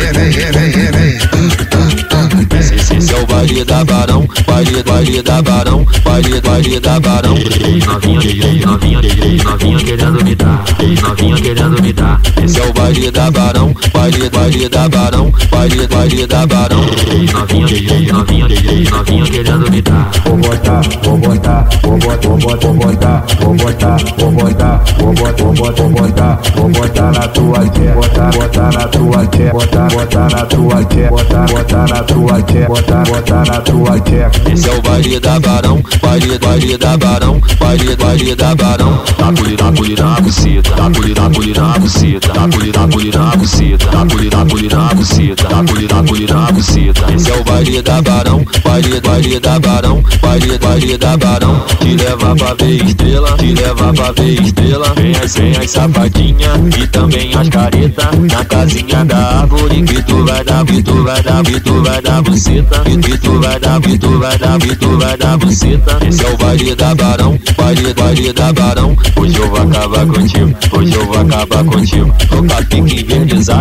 é 3.12 3.16
o 3.16 3.26
baile 3.26 3.64
da 3.64 3.84
Barão, 3.84 4.26
baile, 4.46 4.82
baile 4.82 5.22
da 5.22 5.42
Barão, 5.42 5.86
baile, 6.04 6.40
baile 6.40 6.80
da 6.80 7.00
Barão. 7.00 7.34
Novinha, 7.34 8.66
novinha, 8.66 9.00
novinha 9.44 9.78
querendo 9.78 10.24
me 10.24 10.34
dar, 10.34 10.64
novinha 11.02 11.36
querendo 11.36 11.82
me 11.82 11.92
dar. 11.92 12.20
Esse 12.42 12.60
é 12.60 12.66
o 12.66 12.72
baile 12.72 13.10
da 13.10 13.30
Barão, 13.30 13.74
baile, 13.92 14.30
baile 14.30 14.68
da 14.68 14.88
Barão, 14.88 15.32
baile, 15.50 15.86
baile 15.86 16.26
da 16.26 16.46
Barão. 16.46 16.80
Novinha, 16.80 18.12
novinha, 18.12 18.48
novinha 18.90 19.26
querendo 19.26 19.70
me 19.70 19.82
dar. 19.82 20.10
Vou 20.24 20.36
botar, 20.38 20.80
vou 21.02 21.18
botar, 21.18 21.68
vou 21.82 21.98
botar, 21.98 22.28
vou 22.28 22.38
botar, 22.38 22.56
vou 22.56 22.74
botar, 22.74 23.24
vou 23.40 23.54
botar, 23.54 23.96
vou 24.18 24.32
botar, 24.32 24.84
vou 24.98 25.14
botar, 25.14 25.72
vou 25.72 25.90
botar, 25.90 26.40
vou 26.54 26.68
botar 26.70 27.12
na 27.12 27.28
tua 27.28 27.58
botar, 27.94 28.30
botar 28.30 28.72
na 28.72 28.88
tua 28.88 29.24
botar, 29.52 29.88
botar 29.88 30.30
na 30.30 30.46
tua 30.46 30.82
botar, 31.10 31.46
botar 31.46 31.88
na 31.88 32.02
tua 32.04 32.40
botar, 32.68 33.01
botar 33.04 33.46
na 33.46 33.60
tua 33.60 34.00
tché. 34.00 34.30
Esse 34.52 34.68
é 34.68 34.72
o 34.72 34.82
baile 34.82 35.20
da 35.20 35.38
Barão, 35.40 35.82
baile, 36.00 36.38
baile 36.38 36.76
da 36.76 36.96
Barão, 36.96 37.40
baile, 37.58 37.96
baile 37.96 38.34
da 38.34 38.54
Barão. 38.54 39.02
Dá-puli, 39.18 39.56
dá-puli 39.56 39.94
na 39.94 40.20
buceta, 40.20 40.74
dá-puli, 40.74 41.14
dá-puli 41.14 41.52
na 41.54 41.78
buceta, 41.78 42.32
dá-puli, 42.32 42.72
dá-puli 42.72 43.10
na 43.10 43.36
buceta, 43.36 43.86
dá-puli, 43.90 44.28
dá-puli 44.30 44.68
na 44.68 44.94
buceta, 44.94 45.48
dá-puli, 45.48 45.86
dá-puli 45.86 46.26
na 46.26 46.52
buceta. 46.52 47.12
Esse 47.14 47.30
é 47.30 47.34
o 47.36 47.44
baile 47.44 47.82
da 47.82 48.02
Barão, 48.02 48.44
baile, 48.64 49.00
baile 49.00 49.40
da 49.40 49.58
Barão, 49.58 50.02
baile, 50.20 50.58
baile 50.58 50.98
da 50.98 51.16
Barão. 51.16 51.64
Te 51.80 51.96
leva 51.96 52.36
pra 52.36 52.54
ver 52.54 52.84
estrela, 52.84 53.36
te 53.36 53.54
leva 53.54 53.92
pra 53.92 54.12
ver 54.12 54.42
estrela. 54.42 54.92
Vem 54.94 55.16
as, 55.16 55.34
vem 55.34 55.56
as 55.56 55.70
sapatinha 55.70 56.50
e 56.78 56.86
também 56.88 57.34
as 57.34 57.48
careta 57.48 58.10
na 58.30 58.44
casinha 58.44 59.04
da 59.04 59.40
árvore 59.40 59.82
que 59.82 60.02
tu 60.02 60.24
vai 60.24 60.44
dar, 60.44 60.64
que 60.64 60.82
tu 60.82 61.02
vai 61.04 61.22
dar, 61.22 61.42
que 61.42 61.60
tu 61.60 61.82
vai 61.82 62.02
dar 62.02 62.22
buceta, 62.22 62.82
tu 63.00 63.40
vai 63.40 63.58
dar, 63.58 63.80
tu 63.80 64.18
vai 64.18 64.38
dar, 64.38 64.58
tu 64.58 64.98
vai 64.98 65.16
dar 65.16 65.38
buceta. 65.38 65.98
Esse 66.06 66.24
é 66.24 66.30
o 66.30 66.36
baile 66.36 66.74
da 66.74 66.94
Barão, 66.94 67.38
baile, 67.56 67.94
baile 67.94 68.32
da 68.32 68.52
Barão. 68.52 68.96
Hoje 69.16 69.36
eu 69.36 69.48
vou 69.48 69.62
acabar 69.62 70.06
contigo, 70.06 70.54
hoje 70.72 70.94
eu 70.94 71.06
vou 71.06 71.18
acabar 71.18 71.64
contigo. 71.64 72.14
Tô 72.28 72.36
com 72.36 72.52
a 72.52 72.62
pique 72.62 73.06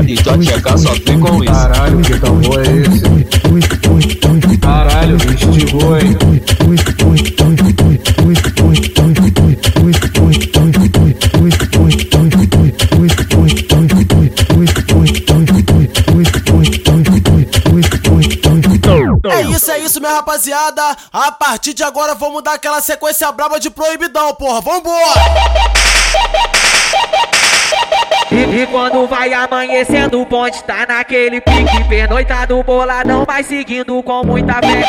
e 0.08 0.16
tua 0.16 0.38
tcheca 0.38 0.78
sofre 0.78 1.18
com 1.18 1.44
isso. 1.44 1.54
Caralho, 1.54 1.98
que 2.00 2.20
tambor 2.20 2.60
é 2.60 2.78
esse? 2.78 4.58
Caralho, 4.58 5.16
instigou, 5.16 5.98
hein? 5.98 6.18
É 6.20 7.01
isso, 19.62 19.72
é 19.72 19.80
isso, 19.80 20.00
minha 20.00 20.14
rapaziada. 20.14 20.82
A 21.14 21.32
partir 21.32 21.74
de 21.74 21.84
agora 21.84 22.16
vamos 22.16 22.42
dar 22.42 22.54
aquela 22.54 22.82
sequência 22.82 23.32
braba 23.32 23.60
de 23.60 23.70
proibidão, 23.70 24.34
porra. 24.34 24.60
Vambora! 24.60 25.22
E, 28.32 28.62
e 28.62 28.68
quando 28.68 29.06
vai 29.08 29.32
amanhecendo 29.34 30.22
o 30.22 30.26
ponte 30.26 30.64
tá 30.64 30.86
naquele 30.88 31.42
pique 31.42 31.84
Pernoitado 31.90 32.64
boladão, 32.64 33.26
vai 33.26 33.44
seguindo 33.44 34.02
com 34.02 34.24
muita 34.24 34.54
fé 34.54 34.84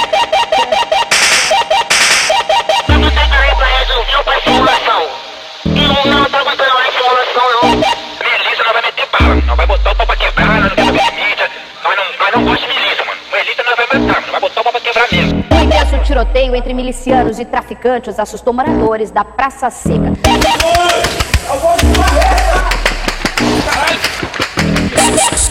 tiroteio 16.22 16.54
entre 16.54 16.72
milicianos 16.72 17.38
e 17.38 17.44
traficantes 17.44 18.18
assustou 18.18 18.52
moradores 18.52 19.10
da 19.10 19.24
Praça 19.24 19.70
Seca. 19.70 20.12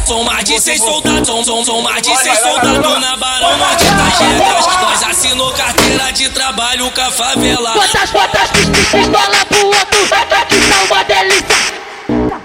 São 0.06 0.24
mais 0.24 0.44
de 0.46 0.60
seis 0.60 0.82
soldados, 0.82 1.28
são, 1.28 1.44
são, 1.44 1.66
são 1.66 1.82
mais 1.82 2.02
de 2.02 2.16
seis 2.18 2.40
soldados 2.40 3.02
na 3.02 3.18
Barão 3.18 3.58
Norte 3.58 3.86
das 3.86 4.20
Regras. 4.20 4.66
Nós 4.82 5.04
assinou 5.04 5.52
carteira 5.54 6.12
de 6.14 6.30
trabalho 6.30 6.92
com 6.92 7.02
a 7.02 7.12
favela. 7.12 7.74
Quantas 7.74 8.12
botas 8.12 8.50
pistola 8.52 9.46
pro 9.48 9.68
outro, 9.68 10.00
aqui 10.42 10.56
tá 10.70 10.94
uma 10.94 11.04
delícia. 11.04 11.82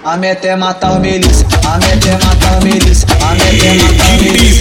A 0.03 0.15
meta 0.15 0.47
é 0.47 0.55
matar 0.55 0.93
o 0.93 0.99
Melissa, 0.99 1.45
a 1.65 1.77
meta 1.77 2.07
é 2.07 2.25
matar 2.25 2.59
o 2.59 2.63
Melissa, 2.63 3.05
a 3.21 3.33
meta 3.33 3.65
é 3.65 3.73
matar 3.73 4.07
o 4.07 4.23
Melissa, 4.23 4.56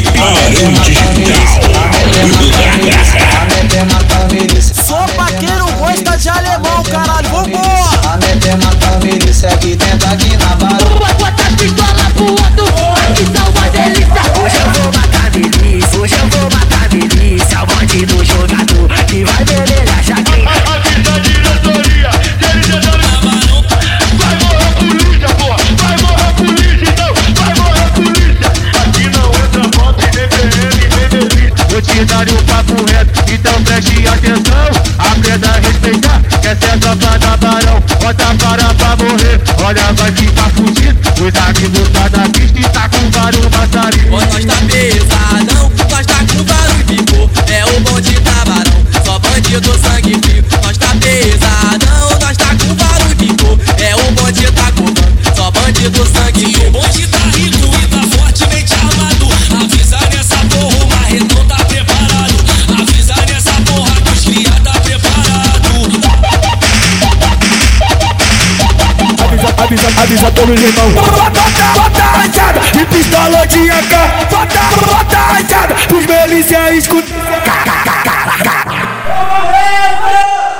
todos 70.47 70.63
os 70.63 70.69
irmãos 70.69 70.93
Bota, 70.93 71.41
bota 71.75 72.05
a 72.05 72.53
de 72.73 72.87
pistola 72.87 73.47
de 73.47 73.71
AK 73.71 73.95
Bota, 74.31 74.61
bota 74.87 75.19
a 75.19 75.33
rajada 75.33 75.75
dos 75.89 76.07
melícia 76.07 76.73
escuta. 76.73 77.13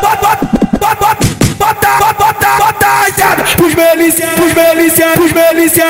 Bota, 0.03 0.39
bota, 0.73 0.97
bota, 0.97 1.17
bota, 1.59 2.15
bota, 2.19 2.49
bota 2.59 2.87
a 2.87 3.05
rajada 3.05 3.45
dos 3.57 3.75
melícia, 3.75 4.27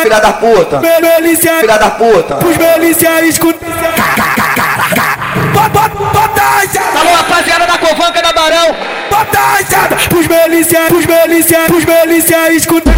Filha 0.02 0.20
da 0.20 0.32
puta, 0.32 0.80
Melícia, 0.80 1.60
filha 1.60 1.78
da 1.78 1.90
puta. 1.90 2.34
Dos 2.36 2.56
melícia 2.56 3.24
escuta. 3.24 3.64
Bota, 5.52 5.78
bota, 5.78 5.88
bota 5.88 6.46
Alô, 7.00 7.14
rapaziada 7.16 7.66
da 7.66 7.78
Covanca 7.78 8.15
da 8.46 8.50
Barão. 8.50 8.76
Bota 9.10 9.38
a 9.38 9.54
rajada 9.54 9.96
dos 10.08 10.26
melícia, 10.26 10.88
dos 10.88 11.06
melícia, 11.06 11.66
dos 11.68 11.84
melícia 11.84 12.52
escuta 12.52 12.90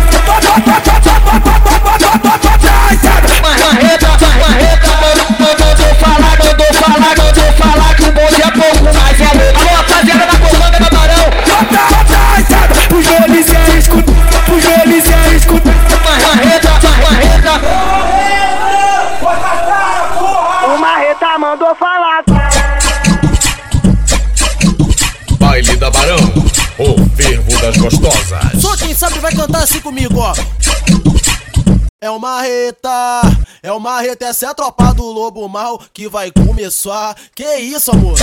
é 33.63 33.73
uma 33.73 34.01
reta, 34.01 34.27
essa 34.27 34.47
é 34.47 34.49
a 34.49 34.55
tropa 34.55 34.95
do 34.95 35.05
lobo 35.05 35.49
mal 35.49 35.81
que 35.93 36.09
vai 36.09 36.31
começar. 36.31 37.17
Que 37.35 37.57
isso, 37.57 37.91
amor? 37.91 38.17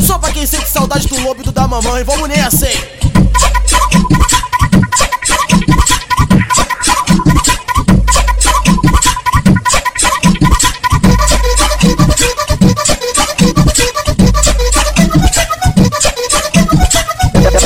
Só 0.00 0.18
pra 0.18 0.32
quem 0.32 0.46
sente 0.46 0.68
saudade 0.68 1.08
do 1.08 1.20
lobo 1.20 1.40
e 1.40 1.44
do 1.44 1.52
da 1.52 1.66
mamãe, 1.66 2.04
vamos 2.04 2.28
nessa, 2.28 2.68
hein? 2.68 2.76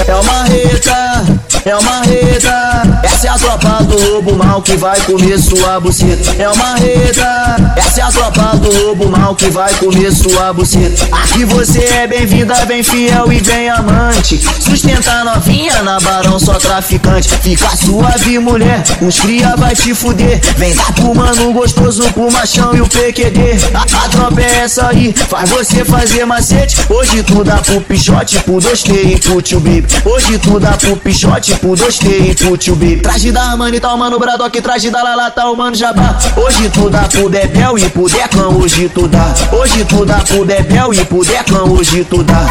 É 0.08 0.14
uma 0.14 0.44
reta, 0.44 1.24
é 1.64 1.76
uma 1.76 2.02
reta. 2.02 3.00
Essa 3.02 3.26
é 3.26 3.30
a 3.30 3.38
tropa 3.38 3.65
do 3.82 4.12
lobo 4.12 4.34
mal 4.36 4.62
que 4.62 4.76
vai 4.76 4.98
comer 5.00 5.38
sua 5.38 5.78
buceta. 5.80 6.42
É 6.42 6.48
uma 6.48 6.76
reta, 6.76 7.74
essa 7.76 8.00
é 8.00 8.04
a 8.04 8.10
tropa 8.10 8.56
do 8.56 8.86
lobo 8.86 9.08
mal 9.08 9.34
que 9.34 9.50
vai 9.50 9.72
comer 9.74 10.12
sua 10.12 10.52
buceta. 10.52 11.08
Aqui 11.12 11.44
você 11.44 11.80
é 11.84 12.06
bem-vinda, 12.06 12.54
bem 12.66 12.82
fiel 12.82 13.32
e 13.32 13.40
bem 13.40 13.68
amante. 13.68 14.38
Sustenta 14.60 15.24
novinha 15.24 15.82
na 15.82 15.98
barão, 16.00 16.38
só 16.38 16.54
traficante. 16.54 17.28
Fica 17.28 17.68
suave, 17.76 18.38
mulher, 18.38 18.82
os 19.00 19.18
cria 19.20 19.56
vai 19.56 19.74
te 19.74 19.94
fuder. 19.94 20.40
Vem 20.56 20.74
dar 20.74 20.92
pro 20.92 21.14
mano 21.14 21.52
gostoso, 21.52 22.02
pro 22.12 22.30
machão 22.30 22.74
e 22.74 22.80
o 22.80 22.86
PQD. 22.86 23.40
A, 23.74 23.82
a 23.82 24.08
tropa 24.08 24.40
é 24.40 24.60
essa 24.60 24.88
aí, 24.88 25.12
faz 25.12 25.50
você 25.50 25.84
fazer 25.84 26.24
macete. 26.24 26.76
Hoje 26.88 27.22
tu 27.22 27.42
dá 27.42 27.56
pro 27.58 27.80
pichote, 27.80 28.38
pro 28.40 28.54
2T 28.54 29.14
e 29.14 29.18
pro 29.18 29.42
tio. 29.42 29.62
Hoje 30.04 30.38
tu 30.38 30.60
dá 30.60 30.72
pro 30.72 30.96
pichote, 30.96 31.54
pro 31.56 31.70
2T 31.70 32.30
e 32.30 32.34
pro 32.34 32.56
tio. 32.56 32.76
Traje 33.02 33.32
da 33.32 33.42
Armani, 33.42 33.65
tá 33.80 33.92
o 33.92 33.98
mano 33.98 34.16
Bradock, 34.16 34.60
traje 34.62 34.90
da 34.90 35.02
Lala, 35.02 35.28
tá 35.28 35.50
o 35.50 35.56
mano 35.56 35.74
Jabá. 35.74 36.16
Hoje 36.36 36.70
tu 36.70 36.88
dá 36.88 37.02
pro 37.02 37.28
Bebel 37.28 37.76
e 37.76 37.90
pro 37.90 38.08
Decão, 38.08 38.56
hoje 38.56 38.88
tu 38.88 39.08
dá. 39.08 39.34
Hoje 39.52 39.84
tu 39.84 40.06
dá 40.06 40.18
pro 40.20 40.44
Bebel 40.44 40.94
e 40.94 41.04
pro 41.04 41.24
Decão, 41.24 41.72
hoje 41.72 42.04
tu 42.04 42.22
dá. 42.22 42.46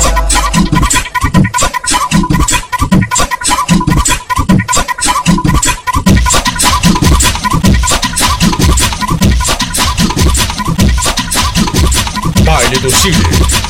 Baile 12.44 12.78
do 12.80 12.92
Chile, 12.92 13.26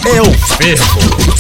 eu 0.05 0.25
fervo. 0.57 1.34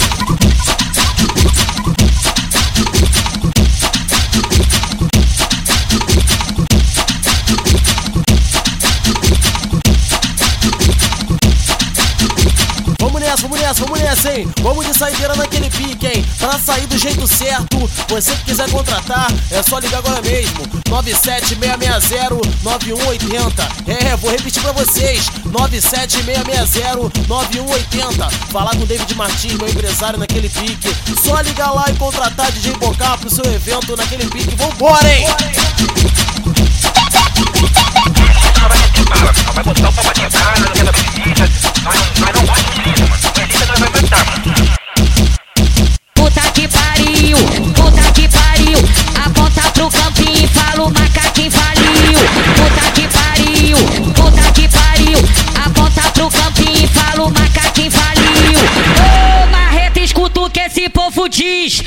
Contratar, 18.95 19.27
é 19.51 19.61
só 19.61 19.77
ligar 19.79 19.97
agora 19.99 20.21
mesmo. 20.21 20.63
97660-9180. 20.89 23.67
É, 23.87 24.15
vou 24.15 24.31
repetir 24.31 24.61
pra 24.61 24.71
vocês: 24.71 25.25
97660-9180. 25.47 28.31
Falar 28.51 28.71
com 28.71 28.83
o 28.83 28.85
David 28.85 29.13
Martins, 29.15 29.53
meu 29.53 29.67
empresário 29.67 30.19
naquele 30.19 30.47
pique. 30.49 30.95
Só 31.23 31.41
ligar 31.41 31.71
lá 31.71 31.85
e 31.89 31.95
contratar 31.95 32.51
DJ 32.51 32.73
Bocar 32.73 33.17
pro 33.17 33.27
seu 33.29 33.43
evento 33.45 33.97
naquele 33.97 34.25
pique. 34.27 34.55
Vambora, 34.55 35.11
hein? 35.13 35.25
Vai 39.53 39.63
botar 39.63 39.89
o 39.89 39.93
pau 39.93 40.03
pra 40.03 40.13
quebrar, 40.13 40.59
não 40.59 40.67
quer 40.67 40.91
precisa. 40.91 41.49
Mas 42.19 42.33
não 42.35 42.44
diz. 61.37 61.83